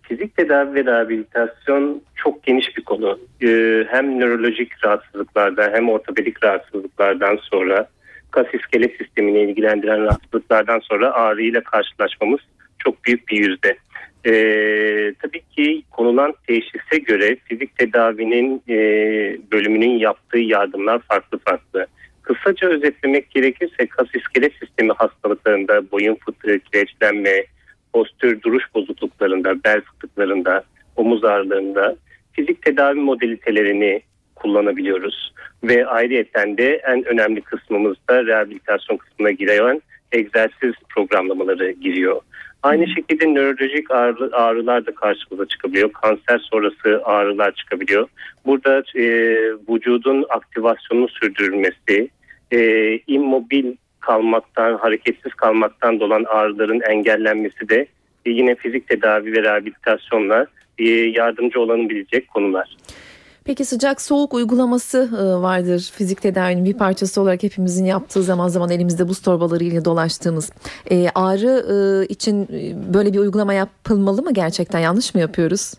fizik 0.08 0.38
tedavi 0.38 0.76
ve 0.76 0.86
rehabilitasyon 0.86 2.02
çok 2.16 2.44
geniş 2.44 2.78
bir 2.78 2.84
konu. 2.84 3.20
Ee, 3.42 3.86
hem 3.90 4.20
nörolojik 4.20 4.86
rahatsızlıklardan 4.86 5.72
hem 5.74 5.90
ortopedik 5.90 6.44
rahatsızlıklardan 6.44 7.40
sonra 7.42 7.88
kas 8.32 8.48
iskelet 8.54 8.98
sistemini 8.98 9.42
ilgilendiren 9.42 10.04
rahatsızlıklardan 10.04 10.80
sonra 10.80 11.12
ağrıyla 11.12 11.62
karşılaşmamız 11.62 12.40
çok 12.80 13.04
büyük 13.06 13.28
bir 13.28 13.38
yüzde. 13.38 13.78
Ee, 14.26 15.14
tabii 15.22 15.42
ki 15.56 15.84
konulan 15.92 16.34
teşhise 16.48 16.98
göre 16.98 17.38
fizik 17.46 17.78
tedavinin 17.78 18.62
e, 18.70 18.78
bölümünün 19.52 19.98
yaptığı 19.98 20.38
yardımlar 20.38 21.00
farklı 21.00 21.38
farklı. 21.38 21.88
Kısaca 22.22 22.68
özetlemek 22.68 23.32
gerekirse 23.32 23.88
kas 23.88 24.08
iskelet 24.16 24.54
sistemi 24.54 24.92
hastalıklarında 24.92 25.92
boyun 25.92 26.18
fıtığı, 26.26 26.60
kireçlenme, 26.60 27.44
postür 27.96 28.42
duruş 28.42 28.64
bozukluklarında, 28.76 29.64
bel 29.64 29.82
fıtıklarında, 29.82 30.64
omuz 30.96 31.24
ağrılarında 31.24 31.96
fizik 32.34 32.62
tedavi 32.62 33.00
modalitelerini 33.00 34.02
kullanabiliyoruz. 34.36 35.34
Ve 35.64 35.88
ayrıyeten 35.88 36.58
de 36.58 36.82
en 36.88 37.04
önemli 37.04 37.42
kısmımız 37.42 37.98
da 38.10 38.26
rehabilitasyon 38.26 38.98
kısmına 38.98 39.32
giren 39.32 39.82
egzersiz 40.12 40.74
programlamaları 40.90 41.72
giriyor. 41.72 42.22
Aynı 42.64 42.88
şekilde 42.88 43.34
nörolojik 43.34 43.92
ağrı, 43.92 44.36
ağrılar 44.36 44.86
da 44.86 44.96
karşımıza 44.96 45.46
çıkabiliyor. 45.46 45.92
Kanser 45.92 46.40
sonrası 46.40 47.02
ağrılar 47.06 47.52
çıkabiliyor. 47.52 48.08
Burada 48.46 48.84
e, 48.96 49.04
vücudun 49.70 50.26
aktivasyonunu 50.30 51.08
sürdürülmesi, 51.08 52.10
e, 52.52 52.60
immobil 53.08 53.76
kalmaktan, 54.06 54.78
hareketsiz 54.78 55.34
kalmaktan 55.34 56.00
dolan 56.00 56.24
ağrıların 56.24 56.82
engellenmesi 56.82 57.70
de 57.70 57.88
e, 58.26 58.30
yine 58.30 58.56
fizik 58.56 58.88
tedavi 58.88 59.34
ve 59.34 59.44
rehabilitasyonla 59.44 60.46
e, 60.78 60.90
yardımcı 60.90 61.62
olabilecek 61.62 62.28
konular. 62.28 62.78
Peki 63.46 63.66
sıcak 63.66 64.02
soğuk 64.02 64.34
uygulaması 64.34 64.98
e, 64.98 65.42
vardır 65.42 65.92
fizik 65.98 66.22
tedavinin 66.22 66.66
bir 66.66 66.78
parçası 66.78 67.22
olarak 67.22 67.44
hepimizin 67.44 67.86
yaptığı 67.86 68.24
zaman 68.24 68.48
zaman 68.48 68.70
elimizde 68.70 69.08
buz 69.10 69.22
torbaları 69.22 69.64
ile 69.64 69.86
dolaştığımız. 69.86 70.52
ağrı 71.16 72.06
için 72.10 72.48
böyle 72.94 73.14
bir 73.14 73.20
uygulama 73.20 73.54
yapılmalı 73.54 74.22
mı 74.22 74.34
gerçekten 74.34 74.80
yanlış 74.80 75.16
mı 75.16 75.22
yapıyoruz? 75.22 75.74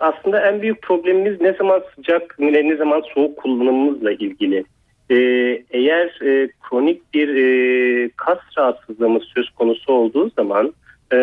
aslında 0.00 0.40
en 0.40 0.62
büyük 0.62 0.82
problemimiz 0.82 1.40
ne 1.40 1.52
zaman 1.52 1.82
sıcak 1.96 2.38
ne 2.38 2.76
zaman 2.76 3.02
soğuk 3.14 3.36
kullanımımızla 3.36 4.12
ilgili. 4.12 4.64
Ee, 5.10 5.62
eğer 5.70 6.20
e, 6.22 6.48
kronik 6.62 7.14
bir 7.14 7.28
e, 7.28 8.10
kas 8.16 8.38
rahatsızlığımız 8.58 9.22
söz 9.34 9.50
konusu 9.50 9.92
olduğu 9.92 10.30
zaman 10.30 10.74
e, 11.12 11.16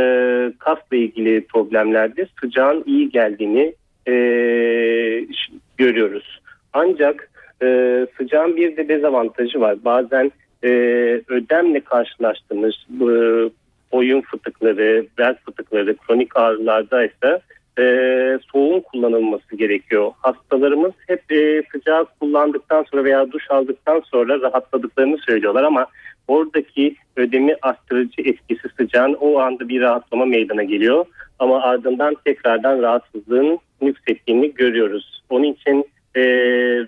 kasla 0.59 0.97
ilgili 0.97 1.45
problemlerde 1.45 2.27
sıcağın 2.41 2.83
iyi 2.85 3.09
geldiğini 3.09 3.73
e, 4.07 4.13
görüyoruz. 5.77 6.41
Ancak 6.73 7.29
e, 7.61 7.67
sıcağın 8.17 8.55
bir 8.55 8.77
de 8.77 8.87
dezavantajı 8.87 9.59
var. 9.59 9.77
Bazen 9.85 10.31
e, 10.63 10.69
ödemle 11.27 11.79
karşılaştığımız 11.79 12.75
e, 13.01 13.09
boyun 13.91 14.21
fıtıkları, 14.21 15.05
bel 15.17 15.35
fıtıkları, 15.45 15.97
kronik 15.97 16.37
ağrılarda 16.37 17.05
ise 17.05 17.41
e, 17.79 17.83
soğuğun 18.51 18.79
kullanılması 18.79 19.55
gerekiyor. 19.55 20.11
Hastalarımız 20.21 20.91
hep 21.07 21.31
e, 21.31 21.63
sıcağı 21.71 22.05
kullandıktan 22.19 22.85
sonra 22.91 23.03
veya 23.03 23.31
duş 23.31 23.51
aldıktan 23.51 24.01
sonra 24.11 24.41
rahatladıklarını 24.41 25.17
söylüyorlar 25.17 25.63
ama 25.63 25.87
oradaki 26.27 26.95
ödemi 27.15 27.55
arttırıcı 27.61 28.21
etkisi 28.21 28.69
sıcağın 28.77 29.13
o 29.13 29.39
anda 29.39 29.69
bir 29.69 29.81
rahatlama 29.81 30.25
meydana 30.25 30.63
geliyor. 30.63 31.05
Ama 31.39 31.61
ardından 31.61 32.15
tekrardan 32.25 32.81
rahatsızlığın 32.81 33.59
yüksekliğini 33.81 34.53
görüyoruz. 34.53 35.21
Onun 35.29 35.43
için 35.43 35.85
e, 36.15 36.23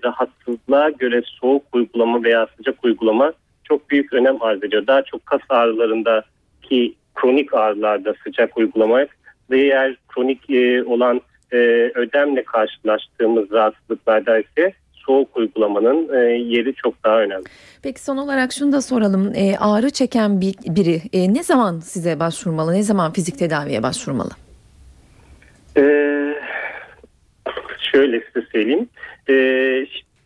rahatsızlığa 0.04 0.90
göre 0.90 1.22
soğuk 1.26 1.62
uygulama 1.72 2.24
veya 2.24 2.46
sıcak 2.56 2.84
uygulama 2.84 3.32
çok 3.64 3.90
büyük 3.90 4.12
önem 4.12 4.42
arz 4.42 4.64
ediyor. 4.64 4.86
Daha 4.86 5.02
çok 5.02 5.26
kas 5.26 5.40
ağrılarındaki 5.48 6.94
kronik 7.14 7.54
ağrılarda 7.54 8.14
sıcak 8.24 8.58
uygulamak 8.58 9.16
diğer 9.50 9.96
kronik 10.08 10.50
e, 10.50 10.84
olan 10.84 11.20
e, 11.52 11.56
ödemle 11.94 12.44
karşılaştığımız 12.44 13.50
rahatsızlıklarda 13.52 14.38
ise 14.38 14.72
soğuk 14.92 15.36
uygulamanın 15.36 16.08
e, 16.14 16.18
yeri 16.30 16.74
çok 16.74 17.04
daha 17.04 17.20
önemli. 17.20 17.44
Peki 17.82 18.02
son 18.02 18.16
olarak 18.16 18.52
şunu 18.52 18.72
da 18.72 18.82
soralım. 18.82 19.32
E, 19.34 19.56
ağrı 19.60 19.90
çeken 19.90 20.40
bir, 20.40 20.54
biri 20.66 21.00
e, 21.12 21.34
ne 21.34 21.42
zaman 21.42 21.80
size 21.80 22.20
başvurmalı? 22.20 22.74
Ne 22.74 22.82
zaman 22.82 23.12
fizik 23.12 23.38
tedaviye 23.38 23.82
başvurmalı? 23.82 24.30
E, 25.76 25.82
şöyle 27.92 28.20
size 28.20 28.46
söyleyeyim. 28.52 28.88
E, 29.28 29.34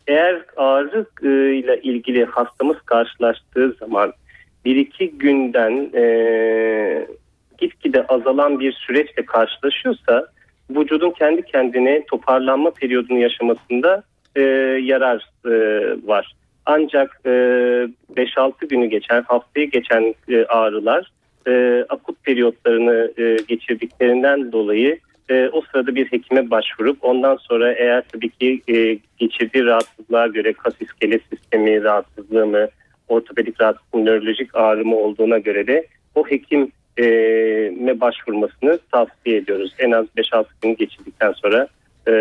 eğer 0.07 0.43
ağrı 0.57 1.07
e, 1.23 1.55
ile 1.55 1.81
ilgili 1.83 2.25
hastamız 2.25 2.81
karşılaştığı 2.81 3.73
zaman 3.81 4.13
bir 4.65 4.77
iki 4.77 5.11
günden 5.11 5.91
e, 5.95 6.05
gitgide 7.59 8.07
azalan 8.07 8.61
bir 8.61 8.73
süreçle 8.73 9.27
karşılaşıyorsa 9.27 10.27
vücudun 10.71 11.11
kendi 11.11 11.43
kendine 11.43 12.05
toparlanma 12.11 12.71
periyodunu 12.71 13.19
yaşamasında 13.19 14.03
e, 14.37 14.41
yarar 14.83 15.31
e, 15.47 15.51
var. 16.07 16.35
Ancak 16.67 17.21
e, 17.27 17.29
5-6 17.29 18.69
günü 18.69 18.87
geçen, 18.87 19.23
haftayı 19.23 19.71
geçen 19.71 20.15
e, 20.29 20.45
ağrılar 20.45 21.11
e, 21.47 21.85
akut 21.89 22.25
periyotlarını 22.25 23.13
e, 23.19 23.37
geçirdiklerinden 23.49 24.53
dolayı 24.53 24.99
e, 25.29 25.49
o 25.49 25.61
sırada 25.61 25.95
bir 25.95 26.07
hekime 26.07 26.51
başvurup 26.51 26.99
ondan 27.01 27.37
sonra 27.37 27.73
eğer 27.73 28.03
tabii 28.13 28.31
ki 28.31 28.63
e, 28.69 28.99
geçirdiği 29.19 29.65
rahatsızlığa 29.65 30.27
göre 30.27 30.53
kas 30.53 30.75
iskelet 30.81 31.23
sistemi 31.33 31.83
rahatsızlığı 31.83 32.47
mı, 32.47 32.69
ortopedik 33.09 33.61
rahatsızlığı, 33.61 34.05
nörolojik 34.05 34.55
ağrı 34.55 34.85
mı 34.85 34.97
olduğuna 34.97 35.39
göre 35.39 35.67
de 35.67 35.87
o 36.15 36.27
hekim 36.27 36.73
e, 36.99 37.05
me 37.81 38.01
başvurmasını 38.01 38.79
tavsiye 38.93 39.37
ediyoruz. 39.37 39.75
En 39.79 39.91
az 39.91 40.07
5-6 40.17 40.45
gün 40.63 40.77
geçirdikten 40.77 41.33
sonra 41.33 41.69
e, 42.09 42.13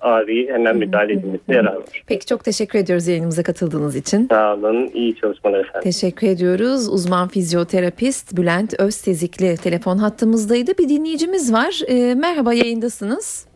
ağrıyı 0.00 0.52
hemen 0.52 0.76
müdahale 0.76 1.12
edilmesine 1.12 1.56
yarar 1.56 1.74
var. 1.74 2.02
Peki 2.06 2.26
çok 2.26 2.44
teşekkür 2.44 2.78
ediyoruz 2.78 3.08
yayınımıza 3.08 3.42
katıldığınız 3.42 3.96
için. 3.96 4.28
Sağ 4.30 4.54
olun, 4.54 4.90
iyi 4.94 5.16
çalışmalar 5.16 5.58
efendim. 5.58 5.80
Teşekkür 5.82 6.26
ediyoruz. 6.26 6.88
Uzman 6.88 7.28
fizyoterapist 7.28 8.36
Bülent 8.36 8.80
Öztezikli 8.80 9.56
telefon 9.56 9.98
hattımızdaydı. 9.98 10.78
Bir 10.78 10.88
dinleyicimiz 10.88 11.52
var. 11.52 11.80
Ee, 11.88 12.14
merhaba 12.14 12.52
yayındasınız. 12.52 13.46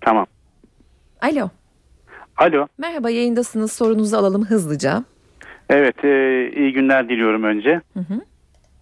Tamam. 0.00 0.26
Alo. 1.20 1.48
Alo. 2.36 2.66
Merhaba 2.78 3.10
yayındasınız. 3.10 3.72
Sorunuzu 3.72 4.16
alalım 4.16 4.44
hızlıca. 4.44 5.04
Evet 5.70 6.04
e, 6.04 6.50
iyi 6.56 6.72
günler 6.72 7.08
diliyorum 7.08 7.44
önce. 7.44 7.80
Hı 7.94 8.00
hı. 8.00 8.20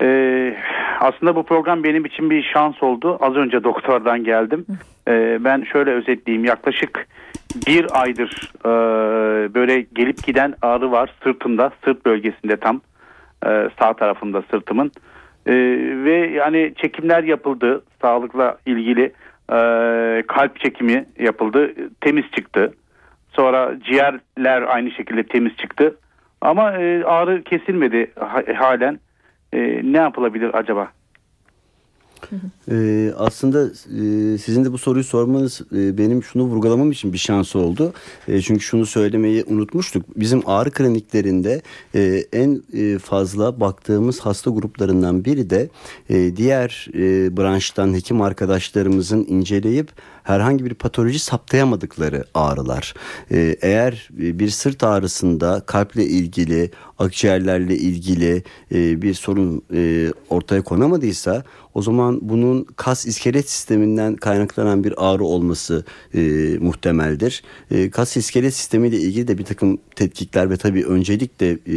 E, 0.03 0.57
aslında 1.01 1.37
bu 1.37 1.43
program 1.43 1.85
benim 1.85 2.05
için 2.05 2.31
bir 2.31 2.43
şans 2.43 2.83
oldu. 2.83 3.19
Az 3.21 3.37
önce 3.37 3.65
doktordan 3.65 4.25
geldim. 4.25 4.67
E, 5.09 5.45
ben 5.45 5.65
şöyle 5.73 5.91
özetleyeyim. 5.91 6.45
Yaklaşık 6.45 7.07
bir 7.67 7.87
aydır 8.03 8.53
e, 8.65 8.69
böyle 9.55 9.81
gelip 9.81 10.27
giden 10.27 10.55
ağrı 10.63 10.91
var 10.91 11.15
sırtımda. 11.25 11.73
Sırt 11.85 12.07
bölgesinde 12.07 12.57
tam 12.57 12.81
e, 13.47 13.69
sağ 13.81 13.93
tarafında 13.93 14.43
sırtımın. 14.51 14.93
E, 15.47 15.53
ve 16.05 16.31
yani 16.35 16.73
çekimler 16.77 17.25
yapıldı. 17.25 17.85
Sağlıkla 18.03 18.59
ilgili 18.67 19.13
e, 19.53 19.59
kalp 20.29 20.61
çekimi 20.61 21.05
yapıldı. 21.19 21.75
Temiz 22.01 22.25
çıktı. 22.37 22.75
Sonra 23.33 23.75
ciğerler 23.85 24.63
aynı 24.63 24.91
şekilde 24.91 25.23
temiz 25.23 25.57
çıktı. 25.57 25.97
Ama 26.41 26.73
e, 26.73 27.05
ağrı 27.05 27.43
kesilmedi 27.43 28.11
ha- 28.19 28.43
halen. 28.57 28.99
E, 29.53 29.59
ne 29.93 29.99
yapılabilir 29.99 30.59
acaba? 30.59 30.93
Ee, 32.71 33.11
aslında 33.19 33.65
e, 33.65 34.39
sizin 34.39 34.65
de 34.65 34.73
bu 34.73 34.79
soruyu 34.79 35.05
sormanız 35.05 35.61
e, 35.73 35.99
benim 35.99 36.23
şunu 36.23 36.43
vurgulamam 36.43 36.91
için 36.91 37.13
bir 37.13 37.19
şans 37.19 37.57
oldu. 37.57 37.93
E, 38.29 38.41
çünkü 38.41 38.61
şunu 38.61 38.87
söylemeyi 38.87 39.45
unutmuştuk. 39.45 40.05
Bizim 40.17 40.43
ağrı 40.47 40.71
kliniklerinde 40.71 41.63
e, 41.95 42.25
en 42.33 42.63
e, 42.73 42.99
fazla 42.99 43.61
baktığımız 43.61 44.21
hasta 44.21 44.51
gruplarından 44.51 45.25
biri 45.25 45.51
de 45.51 45.69
e, 46.11 46.37
diğer 46.37 46.89
e, 46.95 47.37
branştan 47.37 47.95
hekim 47.95 48.21
arkadaşlarımızın 48.23 49.25
inceleyip 49.29 49.89
herhangi 50.31 50.65
bir 50.65 50.75
patoloji 50.75 51.19
saptayamadıkları 51.19 52.25
ağrılar. 52.35 52.95
E, 53.31 53.57
eğer 53.63 54.09
bir 54.11 54.49
sırt 54.51 54.85
ağrısında 54.85 55.63
kalple 55.67 56.05
ilgili, 56.05 56.71
akciğerlerle 56.99 57.77
ilgili 57.77 58.43
e, 58.75 59.03
bir 59.03 59.15
sorun 59.15 59.63
e, 59.75 60.13
ortaya 60.29 60.63
konamadıysa 60.63 61.45
o 61.75 61.83
zaman 61.83 62.19
bunun 62.23 62.65
kas 62.77 63.07
iskelet 63.07 63.51
sisteminden 63.51 64.17
kaynaklanan 64.17 64.85
bir 64.85 64.95
ağrı 64.97 65.25
olması 65.25 65.85
e, 66.15 66.21
muhtemeldir. 66.61 67.43
E, 67.71 67.91
kas 67.91 68.17
iskelet 68.17 68.55
sistemiyle 68.55 68.97
ilgili 68.97 69.29
de 69.29 69.39
bir 69.39 69.45
takım 69.45 69.79
tetkikler 69.97 70.51
ve 70.51 70.57
tabii 70.57 70.85
öncelikle 70.85 71.51
e, 71.51 71.77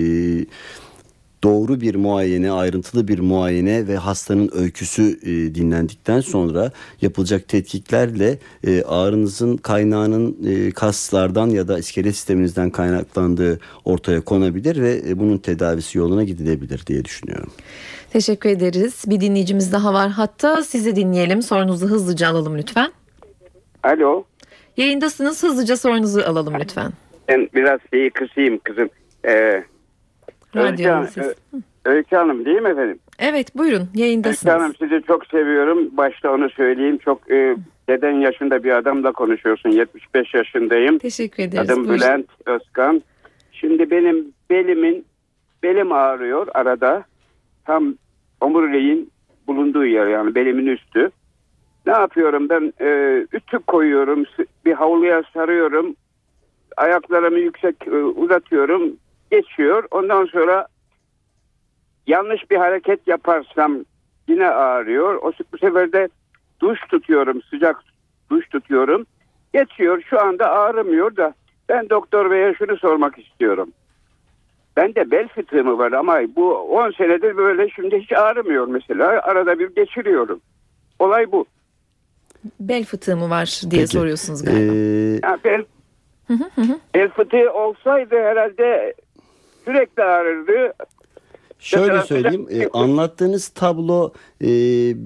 doğru 1.44 1.82
bir 1.82 1.96
muayene, 1.96 2.52
ayrıntılı 2.52 3.08
bir 3.08 3.20
muayene 3.20 3.88
ve 3.88 3.96
hastanın 3.96 4.50
öyküsü 4.54 5.20
e, 5.24 5.56
dinlendikten 5.56 6.20
sonra 6.20 6.72
yapılacak 7.02 7.48
tetkiklerle 7.48 8.38
e, 8.68 8.84
ağrınızın 8.84 9.58
kaynağının 9.58 10.38
e, 10.48 10.72
kaslardan 10.72 11.48
ya 11.48 11.68
da 11.68 11.80
iskelet 11.80 12.16
sisteminizden 12.16 12.70
kaynaklandığı 12.70 13.60
ortaya 13.86 14.22
konabilir 14.22 14.82
ve 14.82 15.02
e, 15.10 15.20
bunun 15.20 15.38
tedavisi 15.38 15.98
yoluna 15.98 16.24
gidilebilir 16.24 16.86
diye 16.88 17.06
düşünüyorum. 17.06 17.52
Teşekkür 18.14 18.50
ederiz. 18.50 19.04
Bir 19.08 19.22
dinleyicimiz 19.22 19.72
daha 19.72 19.94
var. 19.94 20.10
Hatta 20.10 20.64
sizi 20.64 20.96
dinleyelim. 20.96 21.42
Sorunuzu 21.42 21.88
hızlıca 21.88 22.28
alalım 22.28 22.58
lütfen. 22.58 22.92
Alo. 23.84 24.24
Yayındasınız. 24.78 25.44
Hızlıca 25.44 25.78
sorunuzu 25.78 26.22
alalım 26.22 26.54
lütfen. 26.60 26.92
Ben 27.28 27.50
biraz 27.56 27.80
şeyi 27.94 28.10
kısayım 28.10 28.60
kızım. 28.64 28.90
Ee, 29.28 29.64
Öykü, 30.56 30.84
Hanım, 30.84 31.08
Öykü 31.86 32.16
Hanım 32.16 32.46
değil 32.46 32.62
mi 32.62 32.70
efendim? 32.70 33.00
Evet 33.20 33.58
buyurun 33.58 33.80
Öykü 33.82 34.02
yayındasınız. 34.02 34.54
Hanım 34.56 34.74
sizi 34.80 35.04
çok 35.08 35.26
seviyorum. 35.26 35.98
Başta 35.98 36.32
onu 36.32 36.50
söyleyeyim. 36.50 36.98
Çok 36.98 37.32
e, 37.32 37.56
deden 37.90 38.12
yaşında 38.12 38.64
bir 38.64 38.72
adamla 38.72 39.12
konuşuyorsun. 39.12 39.70
75 39.70 40.34
yaşındayım. 40.34 40.98
Teşekkür 40.98 41.44
ederiz. 41.44 41.70
Adım 41.70 41.88
Buyurun. 41.88 41.96
Bülent 41.96 42.28
Özkan. 42.46 43.02
Şimdi 43.52 43.92
benim 43.92 44.34
belimin 44.50 45.06
belim 45.64 45.92
ağrıyor 45.92 46.48
arada. 46.54 47.04
Tam 47.66 47.96
omuriliğin 48.42 49.12
bulunduğu 49.48 49.86
yer 49.86 50.08
yani 50.08 50.36
belimin 50.36 50.68
üstü. 50.68 51.12
Ne 51.86 51.94
yapıyorum 51.94 52.50
ben? 52.50 52.74
E, 52.82 53.20
ütü 53.34 53.60
koyuyorum. 53.60 54.24
Bir 54.66 54.74
havluya 54.74 55.24
sarıyorum. 55.34 55.96
Ayaklarımı 56.78 57.40
yüksek 57.40 57.88
e, 57.88 57.96
uzatıyorum. 57.96 58.98
Geçiyor. 59.38 59.84
Ondan 59.92 60.26
sonra 60.26 60.68
yanlış 62.08 62.52
bir 62.52 62.58
hareket 62.58 63.08
yaparsam 63.08 63.86
yine 64.28 64.48
ağrıyor. 64.48 65.16
O 65.16 65.32
bu 65.54 65.58
sefer 65.58 65.92
de 65.94 66.10
duş 66.62 66.80
tutuyorum. 66.90 67.42
Sıcak 67.42 67.84
duş 68.32 68.50
tutuyorum. 68.50 69.06
Geçiyor. 69.54 70.02
Şu 70.10 70.22
anda 70.22 70.50
ağrımıyor 70.50 71.16
da 71.16 71.34
ben 71.70 71.90
doktor 71.90 72.32
beye 72.32 72.54
şunu 72.54 72.78
sormak 72.78 73.20
istiyorum. 73.20 73.72
Bende 74.78 75.12
bel 75.12 75.28
fıtığı 75.28 75.64
mı 75.64 75.78
var 75.78 75.92
ama 75.92 76.20
bu 76.36 76.54
10 76.56 76.92
senedir 76.92 77.38
böyle 77.38 77.70
şimdi 77.70 77.98
hiç 78.00 78.12
ağrımıyor 78.12 78.68
mesela. 78.68 79.08
Arada 79.08 79.60
bir 79.60 79.76
geçiriyorum. 79.76 80.42
Olay 81.00 81.32
bu. 81.32 81.46
Bel 82.60 82.84
fıtığı 82.86 83.18
mı 83.18 83.30
var 83.30 83.62
diye 83.72 83.82
Peki. 83.82 83.88
soruyorsunuz 83.94 84.44
galiba. 84.46 84.74
Ee, 84.74 85.20
Ya 85.24 85.38
bel, 85.44 85.66
bel 86.96 87.10
fıtığı 87.10 87.54
olsaydı 87.54 88.16
herhalde 88.16 88.94
sürekli 89.66 90.04
ağrırdı. 90.04 90.74
Şöyle 91.64 92.02
söyleyeyim 92.02 92.48
e, 92.50 92.68
anlattığınız 92.74 93.48
tablo 93.48 94.14
e, 94.42 94.48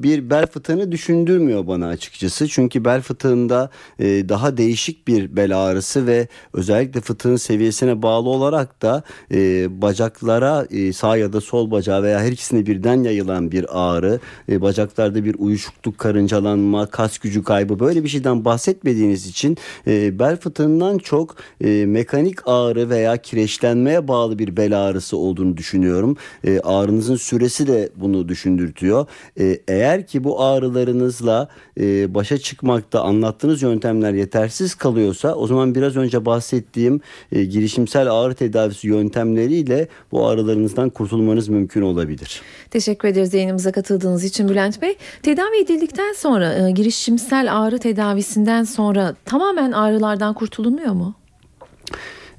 bir 0.03 0.29
bel 0.29 0.47
fıtığını 0.47 0.91
düşündürmüyor 0.91 1.67
bana 1.67 1.87
açıkçası. 1.87 2.47
Çünkü 2.47 2.85
bel 2.85 3.01
fıtığında 3.01 3.69
e, 3.99 4.29
daha 4.29 4.57
değişik 4.57 5.07
bir 5.07 5.35
bel 5.35 5.57
ağrısı 5.57 6.07
ve 6.07 6.27
özellikle 6.53 7.01
fıtığın 7.01 7.35
seviyesine 7.35 8.01
bağlı 8.01 8.29
olarak 8.29 8.81
da 8.81 9.03
e, 9.31 9.67
bacaklara 9.81 10.67
e, 10.71 10.93
sağ 10.93 11.17
ya 11.17 11.33
da 11.33 11.41
sol 11.41 11.71
bacağı 11.71 12.03
veya 12.03 12.19
her 12.19 12.31
ikisine 12.31 12.65
birden 12.65 13.03
yayılan 13.03 13.51
bir 13.51 13.65
ağrı, 13.69 14.19
e, 14.49 14.61
bacaklarda 14.61 15.25
bir 15.25 15.35
uyuşukluk, 15.39 15.97
karıncalanma, 15.97 16.85
kas 16.85 17.17
gücü 17.17 17.43
kaybı 17.43 17.79
böyle 17.79 18.03
bir 18.03 18.09
şeyden 18.09 18.45
bahsetmediğiniz 18.45 19.27
için 19.27 19.57
e, 19.87 20.19
bel 20.19 20.37
fıtığından 20.37 20.97
çok 20.97 21.35
e, 21.61 21.85
mekanik 21.85 22.47
ağrı 22.47 22.89
veya 22.89 23.17
kireçlenmeye 23.17 24.07
bağlı 24.07 24.39
bir 24.39 24.57
bel 24.57 24.87
ağrısı 24.87 25.17
olduğunu 25.17 25.57
düşünüyorum. 25.57 26.17
E, 26.47 26.59
ağrınızın 26.59 27.15
süresi 27.15 27.67
de 27.67 27.89
bunu 27.95 28.29
düşündürtüyor. 28.29 29.05
E, 29.39 29.59
eğer 29.67 30.07
ki 30.07 30.23
bu 30.23 30.43
ağrılarınızla 30.43 31.47
e, 31.79 32.13
başa 32.13 32.37
çıkmakta 32.37 33.01
anlattığınız 33.01 33.61
yöntemler 33.61 34.13
yetersiz 34.13 34.75
kalıyorsa 34.75 35.35
o 35.35 35.47
zaman 35.47 35.75
biraz 35.75 35.95
önce 35.95 36.25
bahsettiğim 36.25 37.01
e, 37.31 37.43
girişimsel 37.43 38.11
ağrı 38.11 38.35
tedavisi 38.35 38.87
yöntemleriyle 38.87 39.87
bu 40.11 40.27
ağrılarınızdan 40.27 40.89
kurtulmanız 40.89 41.47
mümkün 41.47 41.81
olabilir. 41.81 42.41
Teşekkür 42.71 43.07
ederiz 43.07 43.33
yayınımıza 43.33 43.71
katıldığınız 43.71 44.23
için 44.23 44.49
Bülent 44.49 44.81
Bey. 44.81 44.97
Tedavi 45.23 45.57
edildikten 45.61 46.13
sonra 46.13 46.53
e, 46.53 46.71
girişimsel 46.71 47.57
ağrı 47.57 47.79
tedavisinden 47.79 48.63
sonra 48.63 49.15
tamamen 49.25 49.71
ağrılardan 49.71 50.33
kurtulunuyor 50.33 50.93
mu? 50.93 51.15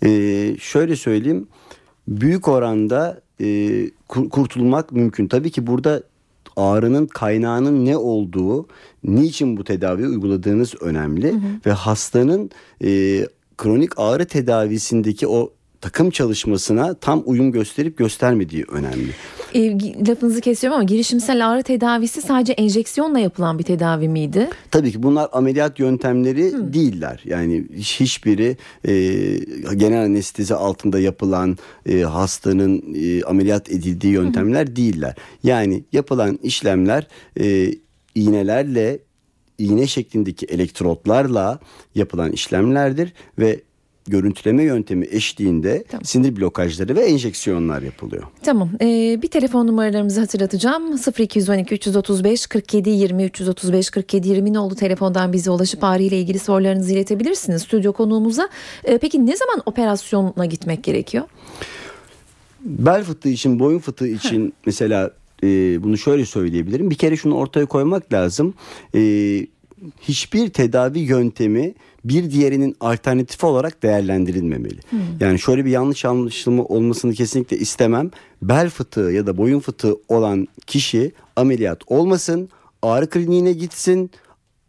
Ee, 0.04 0.56
şöyle 0.60 0.96
söyleyeyim 0.96 1.48
büyük 2.08 2.48
oranda 2.48 3.20
e, 3.40 3.46
kur- 4.08 4.28
kurtulmak 4.28 4.92
mümkün. 4.92 5.28
Tabii 5.28 5.50
ki 5.50 5.66
burada 5.66 6.02
ağrının 6.56 7.06
kaynağının 7.06 7.84
ne 7.84 7.96
olduğu, 7.96 8.66
niçin 9.04 9.56
bu 9.56 9.64
tedaviyi 9.64 10.08
uyguladığınız 10.08 10.74
önemli 10.80 11.34
ve 11.66 11.72
hastanın 11.72 12.50
e, 12.84 13.20
kronik 13.58 13.98
ağrı 13.98 14.26
tedavisindeki 14.26 15.28
o 15.28 15.52
takım 15.80 16.10
çalışmasına 16.10 16.94
tam 16.94 17.22
uyum 17.26 17.52
gösterip 17.52 17.96
göstermediği 17.98 18.64
önemli. 18.64 19.10
E, 19.54 19.78
lafınızı 20.08 20.40
kesiyorum 20.40 20.74
ama 20.78 20.84
girişimsel 20.84 21.48
ağrı 21.50 21.62
tedavisi 21.62 22.22
sadece 22.22 22.52
enjeksiyonla 22.52 23.18
yapılan 23.18 23.58
bir 23.58 23.64
tedavi 23.64 24.08
miydi? 24.08 24.48
Tabii 24.70 24.92
ki 24.92 25.02
bunlar 25.02 25.28
ameliyat 25.32 25.78
yöntemleri 25.80 26.52
değiller. 26.74 27.22
Yani 27.24 27.64
hiç- 27.74 28.00
hiçbiri 28.00 28.56
e, 28.84 28.92
genel 29.76 30.04
anestezi 30.04 30.54
altında 30.54 31.00
yapılan 31.00 31.58
e, 31.86 32.00
hastanın 32.00 32.94
e, 32.94 33.22
ameliyat 33.22 33.70
edildiği 33.70 34.12
yöntemler 34.12 34.76
değiller. 34.76 35.14
Yani 35.42 35.84
yapılan 35.92 36.38
işlemler 36.42 37.06
e, 37.40 37.70
iğnelerle 38.14 38.98
iğne 39.58 39.86
şeklindeki 39.86 40.46
elektrotlarla 40.46 41.58
yapılan 41.94 42.32
işlemlerdir 42.32 43.12
ve 43.38 43.60
görüntüleme 44.10 44.62
yöntemi 44.62 45.06
eşliğinde 45.10 45.84
Tamam. 45.90 46.04
sinir 46.04 46.36
blokajları 46.36 46.96
ve 46.96 47.00
enjeksiyonlar 47.00 47.82
yapılıyor. 47.82 48.22
Tamam. 48.42 48.70
Ee, 48.80 49.18
bir 49.22 49.28
telefon 49.28 49.66
numaralarımızı 49.66 50.20
hatırlatacağım. 50.20 50.98
0212 51.18 51.74
335 51.74 52.46
47 52.46 52.90
20 52.90 53.24
335 53.24 53.90
47 53.90 54.28
20 54.28 54.52
ne 54.52 54.58
oldu 54.58 54.74
telefondan 54.74 55.32
bize 55.32 55.50
ulaşıp 55.50 55.84
ağrı 55.84 56.02
ile 56.02 56.20
ilgili 56.20 56.38
sorularınızı 56.38 56.92
iletebilirsiniz 56.92 57.62
stüdyo 57.62 57.92
konuğumuza. 57.92 58.48
Ee, 58.84 58.98
peki 58.98 59.26
ne 59.26 59.36
zaman 59.36 59.62
operasyona 59.66 60.46
gitmek 60.46 60.84
gerekiyor? 60.84 61.24
Bel 62.60 63.04
fıtığı 63.04 63.28
için, 63.28 63.58
boyun 63.58 63.78
fıtığı 63.78 64.08
için 64.08 64.52
mesela 64.66 65.10
e, 65.42 65.46
bunu 65.82 65.98
şöyle 65.98 66.26
söyleyebilirim. 66.26 66.90
Bir 66.90 66.94
kere 66.94 67.16
şunu 67.16 67.34
ortaya 67.34 67.66
koymak 67.66 68.12
lazım. 68.12 68.54
E, 68.94 69.00
hiçbir 70.00 70.48
tedavi 70.48 70.98
yöntemi 70.98 71.74
bir 72.04 72.30
diğerinin 72.30 72.76
alternatifi 72.80 73.46
olarak 73.46 73.82
değerlendirilmemeli. 73.82 74.80
Yani 75.20 75.38
şöyle 75.38 75.64
bir 75.64 75.70
yanlış 75.70 76.04
anlaşılma 76.04 76.64
olmasını 76.64 77.14
kesinlikle 77.14 77.58
istemem. 77.58 78.10
Bel 78.42 78.70
fıtığı 78.70 79.00
ya 79.00 79.26
da 79.26 79.36
boyun 79.36 79.60
fıtığı 79.60 79.96
olan 80.08 80.48
kişi 80.66 81.12
ameliyat 81.36 81.80
olmasın, 81.86 82.48
ağrı 82.82 83.10
kliniğine 83.10 83.52
gitsin, 83.52 84.10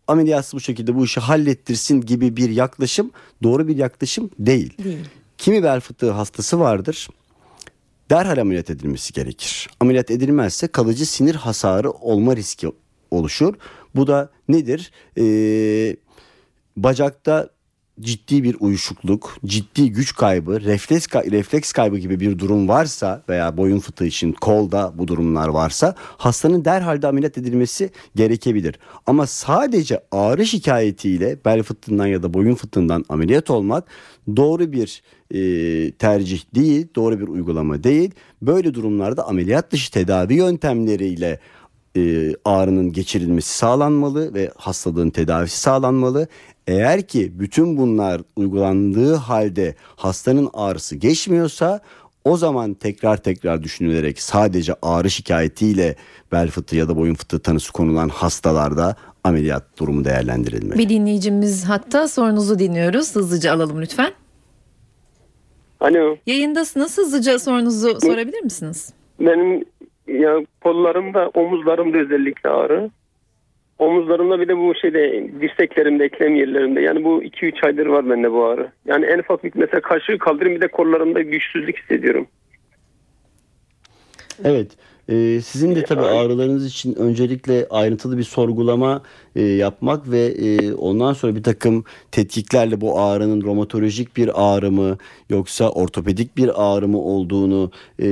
ameliyatsız 0.07 0.53
bu 0.53 0.59
şekilde 0.59 0.95
bu 0.95 1.05
işi 1.05 1.19
hallettirsin 1.19 2.01
gibi 2.01 2.37
bir 2.37 2.49
yaklaşım 2.49 3.11
doğru 3.43 3.67
bir 3.67 3.77
yaklaşım 3.77 4.29
değil. 4.39 4.77
Değil. 4.83 5.05
Kimi 5.37 5.63
bel 5.63 5.79
fıtığı 5.79 6.11
hastası 6.11 6.59
vardır 6.59 7.07
derhal 8.09 8.37
ameliyat 8.37 8.69
edilmesi 8.69 9.13
gerekir. 9.13 9.69
Ameliyat 9.79 10.11
edilmezse 10.11 10.67
kalıcı 10.67 11.05
sinir 11.05 11.35
hasarı 11.35 11.91
olma 11.91 12.35
riski 12.35 12.67
oluşur. 13.11 13.53
Bu 13.95 14.07
da 14.07 14.29
nedir? 14.49 14.91
Ee, 15.17 15.95
bacakta 16.83 17.49
ciddi 18.01 18.43
bir 18.43 18.55
uyuşukluk, 18.59 19.37
ciddi 19.45 19.91
güç 19.91 20.15
kaybı, 20.15 20.61
refleks, 20.61 21.07
kay- 21.07 21.31
refleks 21.31 21.71
kaybı 21.71 21.97
gibi 21.97 22.19
bir 22.19 22.39
durum 22.39 22.67
varsa 22.67 23.23
veya 23.29 23.57
boyun 23.57 23.79
fıtığı 23.79 24.05
için 24.05 24.31
kolda 24.31 24.93
bu 24.95 25.07
durumlar 25.07 25.47
varsa 25.47 25.95
hastanın 25.97 26.65
derhal 26.65 27.01
de 27.01 27.07
ameliyat 27.07 27.37
edilmesi 27.37 27.89
gerekebilir. 28.15 28.79
Ama 29.05 29.27
sadece 29.27 29.99
ağrı 30.11 30.45
şikayetiyle 30.45 31.37
bel 31.45 31.63
fıtığından 31.63 32.07
ya 32.07 32.23
da 32.23 32.33
boyun 32.33 32.55
fıtığından 32.55 33.05
ameliyat 33.09 33.49
olmak 33.49 33.87
doğru 34.35 34.71
bir 34.71 35.01
e, 35.31 35.91
tercih 35.91 36.41
değil, 36.55 36.87
doğru 36.95 37.19
bir 37.19 37.27
uygulama 37.27 37.83
değil. 37.83 38.11
Böyle 38.41 38.73
durumlarda 38.73 39.27
ameliyat 39.27 39.71
dışı 39.71 39.91
tedavi 39.91 40.33
yöntemleriyle 40.33 41.39
e, 41.97 42.33
ağrının 42.45 42.93
geçirilmesi 42.93 43.57
sağlanmalı 43.57 44.33
ve 44.33 44.51
hastalığın 44.57 45.09
tedavisi 45.09 45.59
sağlanmalı. 45.59 46.27
Eğer 46.69 47.01
ki 47.01 47.39
bütün 47.39 47.77
bunlar 47.77 48.21
uygulandığı 48.35 49.15
halde 49.15 49.75
hastanın 49.95 50.49
ağrısı 50.53 50.95
geçmiyorsa 50.95 51.79
o 52.25 52.37
zaman 52.37 52.73
tekrar 52.73 53.17
tekrar 53.17 53.63
düşünülerek 53.63 54.21
sadece 54.21 54.73
ağrı 54.81 55.09
şikayetiyle 55.09 55.95
bel 56.31 56.47
fıtığı 56.49 56.75
ya 56.75 56.87
da 56.87 56.97
boyun 56.97 57.13
fıtığı 57.13 57.39
tanısı 57.39 57.73
konulan 57.73 58.09
hastalarda 58.09 58.95
ameliyat 59.23 59.79
durumu 59.79 60.05
değerlendirilmeli. 60.05 60.79
Bir 60.79 60.89
dinleyicimiz 60.89 61.65
hatta 61.65 62.07
sorunuzu 62.07 62.59
dinliyoruz. 62.59 63.15
Hızlıca 63.15 63.53
alalım 63.53 63.81
lütfen. 63.81 64.11
Alo 65.79 66.17
Yayındasınız. 66.25 66.97
Hızlıca 66.97 67.39
sorunuzu 67.39 67.99
sorabilir 68.01 68.41
misiniz? 68.41 68.93
benim 69.19 69.65
ya 70.07 70.45
kollarımda 70.63 71.29
omuzlarımda 71.33 71.97
özellikle 71.97 72.49
ağrı. 72.49 72.89
Omuzlarımda 73.79 74.39
bir 74.39 74.47
de 74.47 74.57
bu 74.57 74.73
şeyde 74.81 75.29
dirseklerimde 75.41 76.05
eklem 76.05 76.35
yerlerimde 76.35 76.81
yani 76.81 77.03
bu 77.03 77.23
2-3 77.23 77.65
aydır 77.65 77.85
var 77.85 78.09
bende 78.09 78.31
bu 78.31 78.45
ağrı. 78.45 78.71
Yani 78.85 79.05
en 79.05 79.19
ufak 79.19 79.43
bir 79.43 79.51
mesela 79.55 79.81
kaşığı 79.81 80.17
kaldırayım 80.17 80.55
bir 80.55 80.61
de 80.61 80.67
kollarımda 80.67 81.21
güçsüzlük 81.21 81.77
hissediyorum. 81.77 82.27
Evet. 84.43 84.71
e, 85.09 85.41
sizin 85.41 85.75
de 85.75 85.83
tabii 85.83 86.01
ağrılarınız 86.01 86.65
için 86.67 86.95
öncelikle 86.95 87.67
ayrıntılı 87.69 88.17
bir 88.17 88.23
sorgulama 88.23 89.01
e, 89.35 89.41
yapmak 89.41 90.11
ve 90.11 90.19
e, 90.19 90.73
ondan 90.73 91.13
sonra 91.13 91.35
bir 91.35 91.43
takım 91.43 91.83
tetkiklerle 92.11 92.81
bu 92.81 92.99
ağrının 92.99 93.41
romatolojik 93.41 94.17
bir 94.17 94.29
ağrı 94.35 94.71
mı 94.71 94.97
yoksa 95.29 95.69
ortopedik 95.69 96.37
bir 96.37 96.51
ağrı 96.55 96.87
mı 96.87 97.01
olduğunu 97.01 97.71
e, 98.01 98.07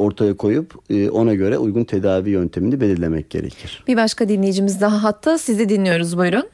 ortaya 0.00 0.36
koyup 0.36 0.74
e, 0.90 1.10
ona 1.10 1.34
göre 1.34 1.58
uygun 1.58 1.84
tedavi 1.84 2.30
yöntemini 2.30 2.80
belirlemek 2.80 3.30
gerekir. 3.30 3.84
Bir 3.86 3.96
başka 3.96 4.28
dinleyicimiz 4.28 4.80
daha 4.80 5.02
hatta 5.02 5.38
sizi 5.38 5.68
dinliyoruz 5.68 6.18
buyurun. 6.18 6.48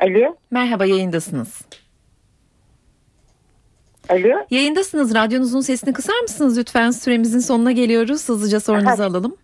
Alo. 0.00 0.36
Merhaba 0.50 0.84
yayındasınız. 0.84 1.62
Alo. 4.08 4.46
Yayındasınız. 4.50 5.14
Radyonuzun 5.14 5.60
sesini 5.60 5.92
kısar 5.92 6.20
mısınız 6.22 6.58
lütfen? 6.58 6.90
Süremizin 6.90 7.38
sonuna 7.38 7.72
geliyoruz. 7.72 8.28
Hızlıca 8.28 8.60
sorunuzu 8.60 9.02
alalım. 9.02 9.36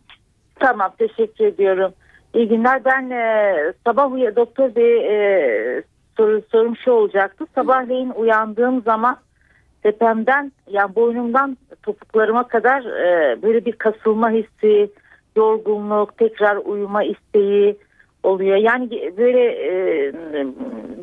Tamam 0.61 0.93
teşekkür 0.99 1.45
ediyorum. 1.45 1.93
İyi 2.35 2.49
günler. 2.49 2.85
Ben 2.85 3.11
e, 3.11 3.55
sabah 3.87 4.13
uya 4.13 4.37
doktor 4.37 4.75
bey 4.75 4.97
e, 4.97 5.83
soru, 6.17 6.43
sorum 6.53 6.77
şu 6.77 6.91
olacaktı. 6.91 7.45
Sabahleyin 7.55 8.11
uyandığım 8.11 8.83
zaman 8.83 9.17
tepemden 9.87 10.53
yani 10.71 10.95
boynumdan 10.95 11.57
topuklarıma 11.83 12.49
kadar 12.49 12.85
e, 12.85 13.43
böyle 13.43 13.65
bir 13.65 13.73
kasılma 13.73 14.31
hissi, 14.31 14.91
yorgunluk, 15.37 16.19
tekrar 16.19 16.57
uyuma 16.57 17.05
isteği 17.05 17.77
oluyor. 18.23 18.57
Yani 18.57 19.13
böyle 19.17 19.45
e, 19.45 20.13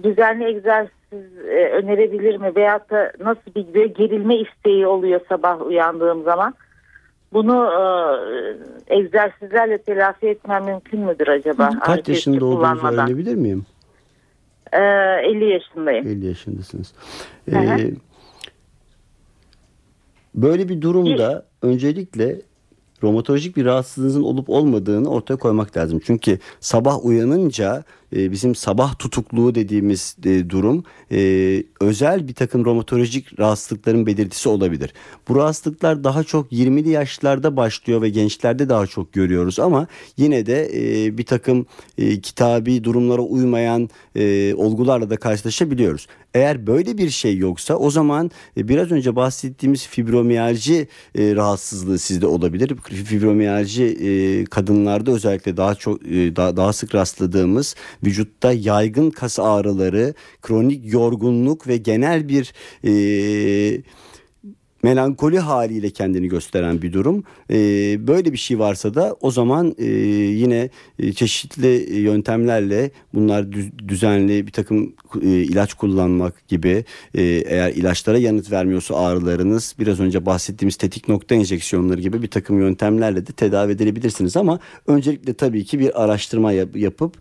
düzenli 0.03 0.45
egzersiz 0.45 1.37
e, 1.47 1.69
önerebilir 1.69 2.37
mi? 2.37 2.55
Veyahut 2.55 2.89
da 2.89 3.11
nasıl 3.19 3.55
bir 3.55 3.73
böyle 3.73 3.87
gerilme 3.87 4.35
isteği 4.35 4.87
oluyor 4.87 5.21
sabah 5.29 5.61
uyandığım 5.61 6.23
zaman? 6.23 6.53
Bunu 7.33 7.71
e, 7.71 7.85
egzersizlerle 8.95 9.77
telafi 9.77 10.27
etmem 10.27 10.63
mümkün 10.63 10.99
müdür 10.99 11.27
acaba? 11.27 11.69
Kaç 11.83 12.09
yaşında 12.09 12.45
olduğunuzu 12.45 12.87
öğrenebilir 12.87 13.35
miyim? 13.35 13.65
E, 14.73 14.79
50 14.79 15.45
yaşındayım. 15.45 16.07
50 16.07 16.25
yaşındasınız. 16.25 16.93
Ee, 17.51 17.91
böyle 20.35 20.69
bir 20.69 20.81
durumda 20.81 21.45
öncelikle 21.61 22.41
romatolojik 23.03 23.57
bir 23.57 23.65
rahatsızlığınızın 23.65 24.23
olup 24.23 24.49
olmadığını 24.49 25.09
ortaya 25.09 25.35
koymak 25.35 25.77
lazım. 25.77 26.01
Çünkü 26.05 26.39
sabah 26.59 27.05
uyanınca 27.05 27.83
e, 28.15 28.31
bizim 28.31 28.55
sabah 28.55 28.99
tutukluğu 28.99 29.55
dediğimiz 29.55 30.15
e, 30.25 30.49
durum 30.49 30.83
e, 31.11 31.63
özel 31.81 32.27
bir 32.27 32.33
takım 32.33 32.65
romatolojik 32.65 33.39
rahatsızlıkların 33.39 34.05
belirtisi 34.05 34.49
olabilir. 34.49 34.93
Bu 35.27 35.35
rahatsızlıklar 35.35 36.03
daha 36.03 36.23
çok 36.23 36.51
20'li 36.51 36.89
yaşlarda 36.89 37.57
başlıyor 37.57 38.01
ve 38.01 38.09
gençlerde 38.09 38.69
daha 38.69 38.87
çok 38.87 39.13
görüyoruz 39.13 39.59
ama 39.59 39.87
yine 40.17 40.45
de 40.45 40.71
e, 40.73 41.17
bir 41.17 41.25
takım 41.25 41.65
e, 41.97 42.19
kitabi 42.19 42.83
durumlara 42.83 43.21
uymayan 43.21 43.89
e, 44.15 44.53
olgularla 44.53 45.09
da 45.09 45.17
karşılaşabiliyoruz. 45.17 46.07
Eğer 46.33 46.67
böyle 46.67 46.97
bir 46.97 47.09
şey 47.09 47.37
yoksa 47.37 47.75
o 47.75 47.89
zaman 47.91 48.31
e, 48.57 48.67
biraz 48.67 48.91
önce 48.91 49.15
bahsettiğimiz 49.15 49.87
fibromiyalji 49.87 50.87
e, 51.15 51.35
rahatsızlığı 51.35 51.99
sizde 51.99 52.27
olabilir. 52.27 52.77
Fibromiyalji 53.05 53.83
e, 53.83 54.45
kadınlarda 54.45 55.11
özellikle 55.11 55.57
daha 55.57 55.75
çok 55.75 56.03
daha, 56.05 56.57
daha 56.57 56.73
sık 56.73 56.95
rastladığımız 56.95 57.75
vücutta 58.03 58.53
yaygın 58.53 59.09
kas 59.09 59.39
ağrıları, 59.39 60.13
kronik 60.41 60.93
yorgunluk 60.93 61.67
ve 61.67 61.77
genel 61.77 62.29
bir 62.29 62.53
e, 62.83 63.81
melankoli 64.83 65.39
haliyle 65.39 65.89
kendini 65.89 66.27
gösteren 66.27 66.81
bir 66.81 66.93
durum. 66.93 67.23
Ee, 67.51 67.55
böyle 68.07 68.31
bir 68.33 68.37
şey 68.37 68.59
varsa 68.59 68.93
da 68.95 69.15
o 69.21 69.31
zaman 69.31 69.75
e, 69.77 69.85
yine 69.85 70.69
e, 70.99 71.13
çeşitli 71.13 71.99
yöntemlerle 71.99 72.91
bunlar 73.13 73.51
düz- 73.51 73.79
düzenli 73.87 74.47
bir 74.47 74.51
takım 74.51 74.93
e, 75.21 75.27
ilaç 75.27 75.73
kullanmak 75.73 76.47
gibi 76.47 76.85
eğer 77.13 77.71
ilaçlara 77.71 78.17
yanıt 78.17 78.51
vermiyorsa 78.51 78.95
ağrılarınız 78.95 79.75
biraz 79.79 79.99
önce 79.99 80.25
bahsettiğimiz 80.25 80.75
tetik 80.75 81.07
nokta 81.09 81.35
enjeksiyonları 81.35 82.01
gibi 82.01 82.21
bir 82.21 82.27
takım 82.29 82.59
yöntemlerle 82.59 83.27
de 83.27 83.31
tedavi 83.31 83.71
edilebilirsiniz 83.71 84.37
ama 84.37 84.59
öncelikle 84.87 85.33
tabii 85.33 85.65
ki 85.65 85.79
bir 85.79 86.03
araştırma 86.03 86.51
yap- 86.51 86.75
yapıp 86.75 87.13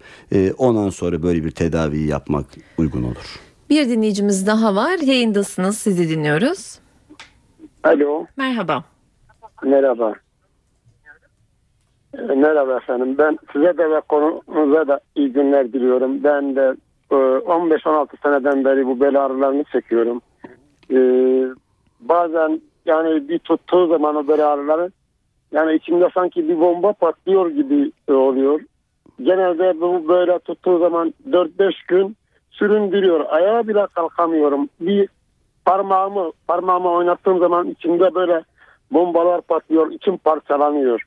ondan 0.59 0.91
sonra 0.91 1.23
böyle 1.23 1.45
bir 1.45 1.51
tedaviyi 1.51 2.09
yapmak 2.09 2.47
uygun 2.79 3.03
olur. 3.03 3.41
Bir 3.71 3.89
dinleyicimiz 3.89 4.47
daha 4.47 4.75
var. 4.75 4.99
Yayındasınız. 4.99 5.79
Sizi 5.79 6.09
dinliyoruz. 6.09 6.79
Alo. 7.85 8.27
Merhaba. 8.37 8.85
Merhaba. 9.63 10.15
E, 12.19 12.23
Merhaba 12.23 12.77
efendim. 12.77 13.19
Ben 13.19 13.39
size 13.53 13.79
de 13.79 13.91
ve 13.91 14.01
konunuza 14.01 14.89
da 14.89 15.01
iyi 15.15 15.33
günler 15.33 15.73
diliyorum. 15.73 16.25
Ben 16.25 16.57
de 16.57 16.75
e, 17.11 17.15
15-16 17.15 18.09
seneden 18.23 18.65
beri 18.65 18.87
bu 18.87 19.01
bel 19.01 19.25
ağrılarını 19.25 19.65
çekiyorum. 19.65 20.21
E, 20.91 20.99
bazen 22.01 22.61
yani 22.87 23.29
bir 23.29 23.39
tuttuğu 23.39 23.87
zaman 23.87 24.17
o 24.17 24.29
bel 24.29 24.53
ağrıları 24.53 24.91
yani 25.53 25.75
içimde 25.75 26.09
sanki 26.15 26.49
bir 26.49 26.61
bomba 26.61 26.93
patlıyor 26.93 27.51
gibi 27.51 27.93
oluyor. 28.09 28.61
Genelde 29.23 29.81
bu 29.81 30.09
böyle 30.09 30.39
tuttuğu 30.39 30.79
zaman 30.79 31.15
4-5 31.31 31.73
gün 31.89 32.17
süründürüyor. 32.51 33.25
Ayağa 33.29 33.69
bile 33.69 33.87
kalkamıyorum. 33.95 34.69
Bir 34.81 35.09
parmağımı 35.65 36.33
parmağımı 36.47 36.91
oynattığım 36.91 37.39
zaman 37.39 37.71
içimde 37.71 38.15
böyle 38.15 38.43
bombalar 38.91 39.41
patlıyor. 39.41 39.91
içim 39.91 40.17
parçalanıyor. 40.17 41.03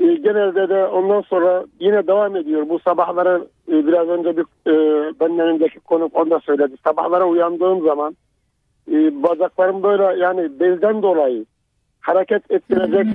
E, 0.00 0.04
genelde 0.14 0.68
de 0.68 0.86
ondan 0.86 1.20
sonra 1.20 1.64
yine 1.80 2.06
devam 2.06 2.36
ediyor. 2.36 2.68
Bu 2.68 2.78
sabahları 2.78 3.46
e, 3.68 3.86
biraz 3.86 4.08
önce 4.08 4.36
bir 4.36 4.42
e, 4.42 4.74
benim 5.20 5.38
önümdeki 5.38 5.80
konuk 5.80 6.16
onu 6.16 6.30
da 6.30 6.40
söyledi. 6.40 6.74
Sabahlara 6.84 7.24
uyandığım 7.24 7.84
zaman 7.84 8.16
e, 8.92 9.22
bacaklarım 9.22 9.82
böyle 9.82 10.20
yani 10.20 10.60
belden 10.60 11.02
dolayı 11.02 11.44
hareket 12.00 12.50
ettirecek 12.50 13.06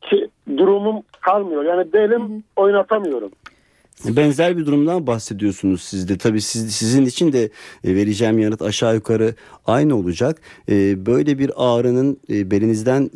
ki, 0.00 0.28
durumum 0.56 1.02
kalmıyor. 1.20 1.64
Yani 1.64 1.92
belim 1.92 2.44
oynatamıyorum. 2.56 3.30
Benzer 4.04 4.56
bir 4.56 4.66
durumdan 4.66 5.06
bahsediyorsunuz 5.06 5.82
siz 5.82 6.08
de. 6.08 6.18
Tabii 6.18 6.40
siz, 6.40 6.72
sizin 6.74 7.06
için 7.06 7.32
de 7.32 7.50
e, 7.84 7.94
vereceğim 7.94 8.38
yanıt 8.38 8.62
aşağı 8.62 8.94
yukarı 8.94 9.34
aynı 9.66 9.96
olacak. 9.96 10.40
E, 10.70 11.06
Böyle 11.06 11.38
bir 11.38 11.50
ağrının 11.56 12.20
e, 12.30 12.50
belinizden, 12.50 13.10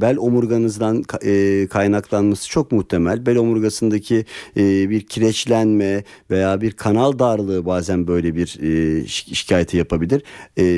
bel 0.00 0.16
omurganızdan 0.18 1.02
ka- 1.02 1.68
kaynaklanması 1.68 2.48
çok 2.50 2.72
muhtemel. 2.72 3.26
Bel 3.26 3.36
omurgasındaki 3.36 4.24
bir 4.56 5.00
kireçlenme 5.00 6.04
veya 6.30 6.60
bir 6.60 6.72
kanal 6.72 7.18
darlığı 7.18 7.66
bazen 7.66 8.06
böyle 8.06 8.34
bir 8.36 8.46
şi- 8.46 9.34
şikayeti 9.34 9.76
yapabilir. 9.76 10.22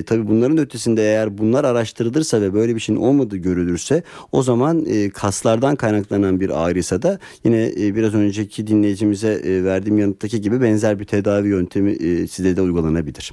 Tabii 0.07 0.29
bunların 0.29 0.59
ötesinde 0.59 1.03
eğer 1.03 1.39
bunlar 1.39 1.65
araştırılırsa 1.65 2.41
ve 2.41 2.55
böyle 2.55 2.75
bir 2.75 2.81
şeyin 2.81 3.01
olmadığı 3.01 3.37
görülürse 3.37 4.03
o 4.33 4.43
zaman 4.43 4.87
kaslardan 5.15 5.77
kaynaklanan 5.77 6.41
bir 6.41 6.65
ağrıysa 6.65 7.03
da 7.03 7.19
yine 7.45 7.73
biraz 7.77 8.15
önceki 8.15 8.67
dinleyicimize 8.67 9.32
e, 9.33 9.65
verdiğim 9.65 9.99
yanıttaki 9.99 10.41
gibi 10.41 10.63
benzer 10.63 10.99
bir 10.99 11.05
tedavi 11.05 11.49
yöntemi 11.49 11.91
e, 11.91 12.27
size 12.27 12.57
de 12.57 12.63
uygulanabilir. 12.63 13.33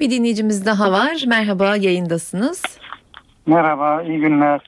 Bir 0.00 0.10
dinleyicimiz 0.10 0.66
daha 0.66 0.92
var. 0.92 1.24
Merhaba 1.26 1.76
yayındasınız. 1.76 2.62
Merhaba, 3.46 4.02
iyi 4.02 4.20
günler. 4.20 4.60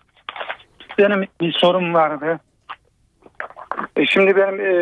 Benim 0.98 1.24
bir 1.40 1.52
sorum 1.52 1.94
vardı. 1.94 2.40
E, 3.96 4.06
Şimdi 4.06 4.36
benim 4.36 4.60
e, 4.60 4.74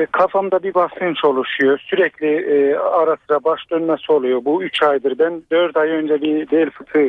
e, 0.00 0.06
kafamda 0.06 0.62
bir 0.62 0.74
basınç 0.74 1.24
oluşuyor. 1.24 1.78
Sürekli 1.78 2.26
e, 2.26 2.76
ara 2.76 3.16
sıra 3.26 3.44
baş 3.44 3.70
dönmesi 3.70 4.12
oluyor. 4.12 4.44
Bu 4.44 4.62
3 4.62 4.82
aydır. 4.82 5.18
Ben 5.18 5.42
4 5.52 5.76
ay 5.76 5.88
önce 5.90 6.22
bir 6.22 6.50
bel 6.50 6.70
fıtığı 6.70 7.08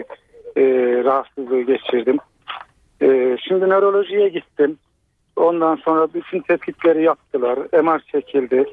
e, 0.57 0.63
rahatsızlığı 1.03 1.61
geçirdim. 1.61 2.17
E, 3.01 3.37
şimdi 3.47 3.69
nörolojiye 3.69 4.29
gittim. 4.29 4.77
Ondan 5.41 5.75
sonra 5.75 6.07
bütün 6.13 6.39
tespitleri 6.39 7.03
yaptılar. 7.03 7.59
MR 7.83 7.99
çekildi. 7.99 8.65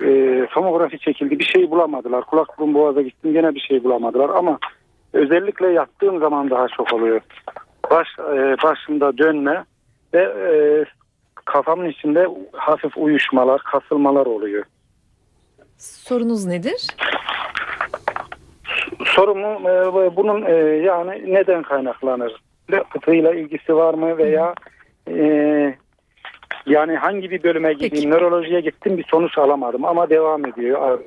E, 0.00 0.46
tomografi 0.46 0.98
çekildi. 0.98 1.38
Bir 1.38 1.44
şey 1.44 1.70
bulamadılar. 1.70 2.24
Kulak 2.24 2.58
burun 2.58 2.74
boğaza 2.74 3.02
gittim. 3.02 3.32
Gene 3.32 3.54
bir 3.54 3.60
şey 3.60 3.84
bulamadılar. 3.84 4.28
Ama 4.28 4.58
özellikle 5.12 5.68
yattığım 5.68 6.18
zaman 6.18 6.50
daha 6.50 6.68
çok 6.68 6.92
oluyor. 6.92 7.20
Baş 7.90 8.08
e, 8.18 8.56
başımda 8.62 9.18
dönme 9.18 9.64
ve 10.14 10.22
e, 10.22 10.50
kafamın 11.44 11.88
içinde 11.88 12.28
hafif 12.52 12.96
uyuşmalar, 12.96 13.62
kasılmalar 13.62 14.26
oluyor. 14.26 14.64
Sorunuz 15.78 16.46
nedir? 16.46 16.86
Sorumu 19.04 19.70
e, 19.70 20.16
bunun 20.16 20.42
e, 20.42 20.54
yani 20.84 21.34
neden 21.34 21.62
kaynaklanır? 21.62 22.42
Fıtığıyla 22.92 23.34
ilgisi 23.34 23.76
var 23.76 23.94
mı 23.94 24.18
veya 24.18 24.54
e, 25.08 25.74
yani 26.66 26.96
hangi 26.96 27.30
bir 27.30 27.42
bölüme 27.42 27.72
gideyim? 27.72 28.10
Nörolojiye 28.10 28.60
gittim 28.60 28.98
bir 28.98 29.04
sonuç 29.10 29.38
alamadım 29.38 29.84
ama 29.84 30.10
devam 30.10 30.46
ediyor. 30.46 30.82
ağrım. 30.82 31.02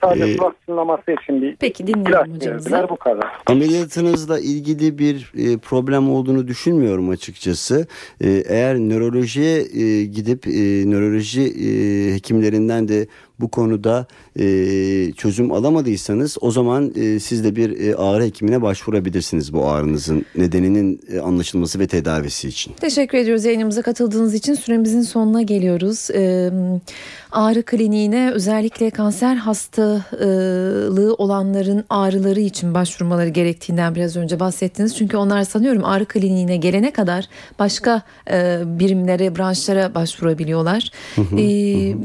Sadece 0.00 0.24
Ee, 0.24 0.36
kulak 0.36 0.54
çınlaması 0.66 1.12
için 1.22 1.42
bir 1.42 1.56
Peki 1.60 1.86
dinleyelim 1.86 2.40
verdiler 2.40 2.88
bu 2.88 2.96
kadar. 2.96 3.26
Ameliyatınızla 3.46 4.40
ilgili 4.40 4.98
bir 4.98 5.32
e, 5.36 5.58
problem 5.58 6.10
olduğunu 6.10 6.48
düşünmüyorum 6.48 7.08
açıkçası. 7.10 7.86
E, 8.20 8.28
eğer 8.48 8.76
nörolojiye 8.76 9.58
e, 9.60 10.04
gidip 10.04 10.46
e, 10.46 10.90
nöroloji 10.90 11.42
e, 11.42 11.68
hekimlerinden 12.14 12.88
de 12.88 13.06
bu 13.42 13.48
konuda 13.48 14.06
e, 14.38 14.44
çözüm 15.12 15.52
alamadıysanız 15.52 16.36
o 16.40 16.50
zaman 16.50 16.92
e, 16.96 17.20
siz 17.20 17.44
de 17.44 17.56
bir 17.56 17.80
e, 17.88 17.96
ağrı 17.96 18.22
hekimine 18.24 18.62
başvurabilirsiniz 18.62 19.52
bu 19.52 19.66
ağrınızın 19.68 20.24
nedeninin 20.36 21.00
e, 21.12 21.18
anlaşılması 21.20 21.78
ve 21.78 21.86
tedavisi 21.86 22.48
için. 22.48 22.72
Teşekkür 22.80 23.18
ediyoruz 23.18 23.44
yayınımıza 23.44 23.82
katıldığınız 23.82 24.34
için. 24.34 24.54
Süremizin 24.54 25.02
sonuna 25.02 25.42
geliyoruz. 25.42 26.08
Ee, 26.14 26.50
ağrı 27.32 27.62
kliniğine 27.62 28.30
özellikle 28.34 28.90
kanser 28.90 29.36
hastalığı 29.36 31.14
olanların 31.18 31.84
ağrıları 31.90 32.40
için 32.40 32.74
başvurmaları 32.74 33.28
gerektiğinden 33.28 33.94
biraz 33.94 34.16
önce 34.16 34.40
bahsettiniz. 34.40 34.96
Çünkü 34.96 35.16
onlar 35.16 35.44
sanıyorum 35.44 35.84
ağrı 35.84 36.04
kliniğine 36.06 36.56
gelene 36.56 36.90
kadar 36.92 37.28
başka 37.58 38.02
e, 38.30 38.60
birimlere, 38.66 39.36
branşlara 39.36 39.94
başvurabiliyorlar. 39.94 40.90
Ee, 41.18 41.36
bir- 41.36 41.96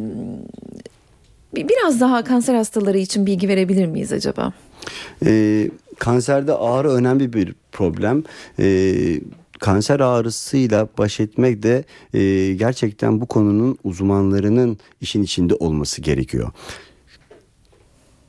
biraz 1.55 2.01
daha 2.01 2.23
kanser 2.23 2.55
hastaları 2.55 2.97
için 2.97 3.25
bilgi 3.25 3.49
verebilir 3.49 3.85
miyiz 3.85 4.13
acaba? 4.13 4.53
E, 5.25 5.69
kanserde 5.99 6.53
ağrı 6.53 6.89
önemli 6.91 7.33
bir 7.33 7.55
problem. 7.71 8.23
E, 8.59 8.95
kanser 9.59 9.99
ağrısıyla 9.99 10.87
baş 10.97 11.19
etmek 11.19 11.63
de 11.63 11.83
e, 12.13 12.53
gerçekten 12.53 13.21
bu 13.21 13.25
konunun 13.25 13.77
uzmanlarının 13.83 14.77
işin 15.01 15.23
içinde 15.23 15.55
olması 15.55 16.01
gerekiyor. 16.01 16.51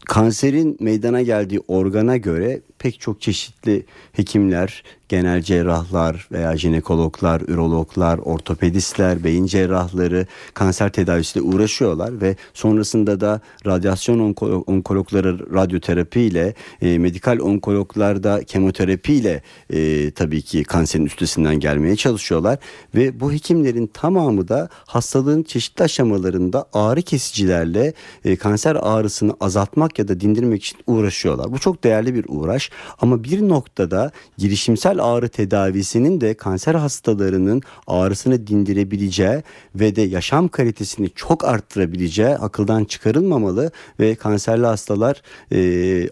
Kanserin 0.04 0.76
meydana 0.80 1.22
geldiği 1.22 1.60
organa 1.68 2.16
göre 2.16 2.60
pek 2.78 3.00
çok 3.00 3.20
çeşitli 3.20 3.86
hekimler, 4.12 4.82
genel 5.08 5.42
cerrahlar 5.42 6.28
veya 6.32 6.56
jinekologlar, 6.56 7.40
ürologlar, 7.40 8.18
ortopedistler, 8.18 9.24
beyin 9.24 9.46
cerrahları 9.46 10.26
kanser 10.54 10.92
tedavisiyle 10.92 11.46
uğraşıyorlar 11.46 12.20
ve 12.20 12.36
sonrasında 12.54 13.20
da 13.20 13.40
radyasyon 13.66 14.18
onko- 14.18 14.64
onkologları 14.66 15.54
radyoterapi 15.54 16.20
ile, 16.20 16.54
e, 16.82 16.98
medikal 16.98 17.38
onkologlar 17.38 18.22
da 18.22 18.44
kemoterapi 18.44 19.14
ile 19.14 19.42
e, 19.70 20.10
tabii 20.10 20.42
ki 20.42 20.64
kanserin 20.64 21.06
üstesinden 21.06 21.60
gelmeye 21.60 21.96
çalışıyorlar 21.96 22.58
ve 22.94 23.20
bu 23.20 23.32
hekimlerin 23.32 23.86
tamamı 23.86 24.48
da 24.48 24.68
hastalığın 24.72 25.42
çeşitli 25.42 25.82
aşamalarında 25.82 26.68
ağrı 26.72 27.02
kesicilerle 27.02 27.92
e, 28.24 28.36
kanser 28.36 28.76
ağrısını 28.82 29.34
azaltmak 29.40 29.98
ya 29.98 30.08
da 30.08 30.20
dindirmek 30.20 30.64
için 30.64 30.78
uğraşıyorlar. 30.86 31.52
Bu 31.52 31.58
çok 31.58 31.84
değerli 31.84 32.14
bir 32.14 32.24
uğraş 32.28 32.70
ama 33.00 33.24
bir 33.24 33.48
noktada 33.48 34.10
girişimsel 34.38 34.97
ağrı 34.98 35.28
tedavisinin 35.28 36.20
de 36.20 36.34
kanser 36.34 36.74
hastalarının 36.74 37.62
ağrısını 37.86 38.46
dindirebileceği 38.46 39.42
ve 39.74 39.96
de 39.96 40.02
yaşam 40.02 40.48
kalitesini 40.48 41.10
çok 41.14 41.44
arttırabileceği 41.44 42.28
akıldan 42.28 42.84
çıkarılmamalı 42.84 43.70
ve 44.00 44.14
kanserli 44.14 44.66
hastalar 44.66 45.22
e, 45.52 45.58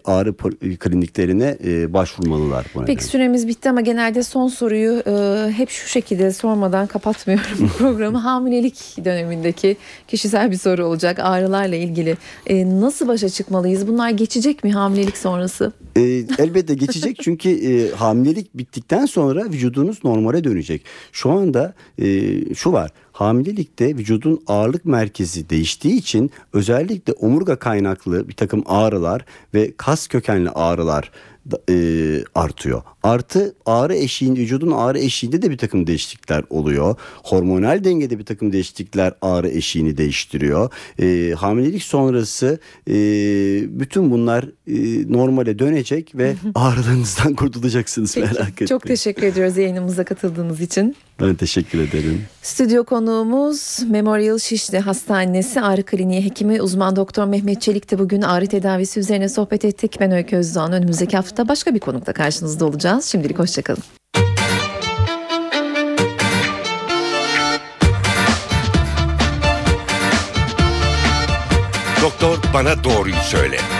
ağrı 0.05 0.33
kliniklerine 0.79 1.57
e, 1.63 1.93
başvurmalılar. 1.93 2.65
bu 2.75 2.79
Peki 2.79 2.91
nedenle. 2.91 3.01
süremiz 3.01 3.47
bitti 3.47 3.69
ama 3.69 3.81
genelde 3.81 4.23
son 4.23 4.47
soruyu 4.47 5.03
e, 5.07 5.51
hep 5.51 5.69
şu 5.69 5.87
şekilde 5.87 6.33
sormadan 6.33 6.87
kapatmıyorum 6.87 7.71
programı. 7.77 8.17
Hamilelik 8.17 8.95
dönemindeki 9.05 9.77
kişisel 10.07 10.51
bir 10.51 10.57
soru 10.57 10.85
olacak 10.85 11.19
ağrılarla 11.19 11.75
ilgili. 11.75 12.17
E, 12.47 12.69
nasıl 12.81 13.07
başa 13.07 13.29
çıkmalıyız? 13.29 13.87
Bunlar 13.87 14.09
geçecek 14.09 14.63
mi 14.63 14.71
hamilelik 14.71 15.17
sonrası? 15.17 15.73
E, 15.95 16.01
elbette 16.37 16.73
geçecek 16.73 17.17
çünkü 17.21 17.49
e, 17.49 17.91
hamilelik 17.91 18.57
bittikten 18.77 19.05
sonra 19.05 19.45
vücudunuz 19.45 20.03
normale 20.03 20.43
dönecek. 20.43 20.85
Şu 21.11 21.31
anda 21.31 21.73
e, 21.97 22.05
şu 22.55 22.71
var 22.71 22.91
hamilelikte 23.11 23.97
vücudun 23.97 24.41
ağırlık 24.47 24.85
merkezi 24.85 25.49
değiştiği 25.49 25.95
için 25.95 26.31
özellikle 26.53 27.13
omurga 27.13 27.55
kaynaklı 27.55 28.27
bir 28.27 28.33
takım 28.33 28.63
ağrılar 28.65 29.25
ve 29.53 29.73
kas 29.77 30.07
kökenli 30.07 30.49
ağrılar 30.49 31.11
e, 31.69 31.75
artıyor. 32.35 32.81
Artı 33.03 33.55
ağrı 33.65 33.95
eşiğinde 33.95 34.39
vücudun 34.39 34.71
ağrı 34.71 34.99
eşiğinde 34.99 35.41
de 35.41 35.51
bir 35.51 35.57
takım 35.57 35.87
değişiklikler 35.87 36.43
oluyor. 36.49 36.95
Hormonal 37.23 37.83
dengede 37.83 38.19
bir 38.19 38.25
takım 38.25 38.53
değişiklikler 38.53 39.13
ağrı 39.21 39.49
eşiğini 39.49 39.97
değiştiriyor. 39.97 40.69
E, 41.01 41.33
hamilelik 41.33 41.83
sonrası 41.83 42.59
e, 42.87 42.93
bütün 43.79 44.11
bunlar 44.11 44.43
e, 44.67 45.11
normale 45.13 45.59
dönecek 45.59 46.15
ve 46.15 46.35
ağrılarınızdan 46.55 47.33
kurtulacaksınız 47.35 48.15
Peki, 48.15 48.27
merak 48.27 48.49
etmeyin. 48.49 48.67
Çok 48.67 48.83
teşekkür 48.83 49.23
ediyoruz 49.23 49.57
yayınımıza 49.57 50.03
katıldığınız 50.03 50.61
için. 50.61 50.95
Ben 51.21 51.35
teşekkür 51.35 51.79
ederim. 51.79 52.21
Stüdyo 52.41 52.83
konuğumuz 52.83 53.79
Memorial 53.89 54.37
Şişli 54.37 54.79
Hastanesi 54.79 55.61
Ağrı 55.61 55.83
Kliniği 55.83 56.25
Hekimi 56.25 56.61
uzman 56.61 56.95
doktor 56.95 57.25
Mehmet 57.25 57.61
Çelik 57.61 57.91
de 57.91 57.99
bugün 57.99 58.21
ağrı 58.21 58.47
tedavisi 58.47 58.99
üzerine 58.99 59.29
sohbet 59.29 59.65
ettik. 59.65 59.97
Ben 59.99 60.11
Öykü 60.11 60.35
Özdoğan. 60.35 60.71
Önümüzdeki 60.71 61.17
hafta 61.37 61.53
başka 61.53 61.75
bir 61.75 61.79
konukla 61.79 62.13
karşınızda 62.13 62.65
olacağız. 62.65 63.05
Şimdilik 63.05 63.39
hoşçakalın. 63.39 63.83
Doktor 72.01 72.37
bana 72.53 72.83
doğruyu 72.83 73.15
söyle. 73.15 73.76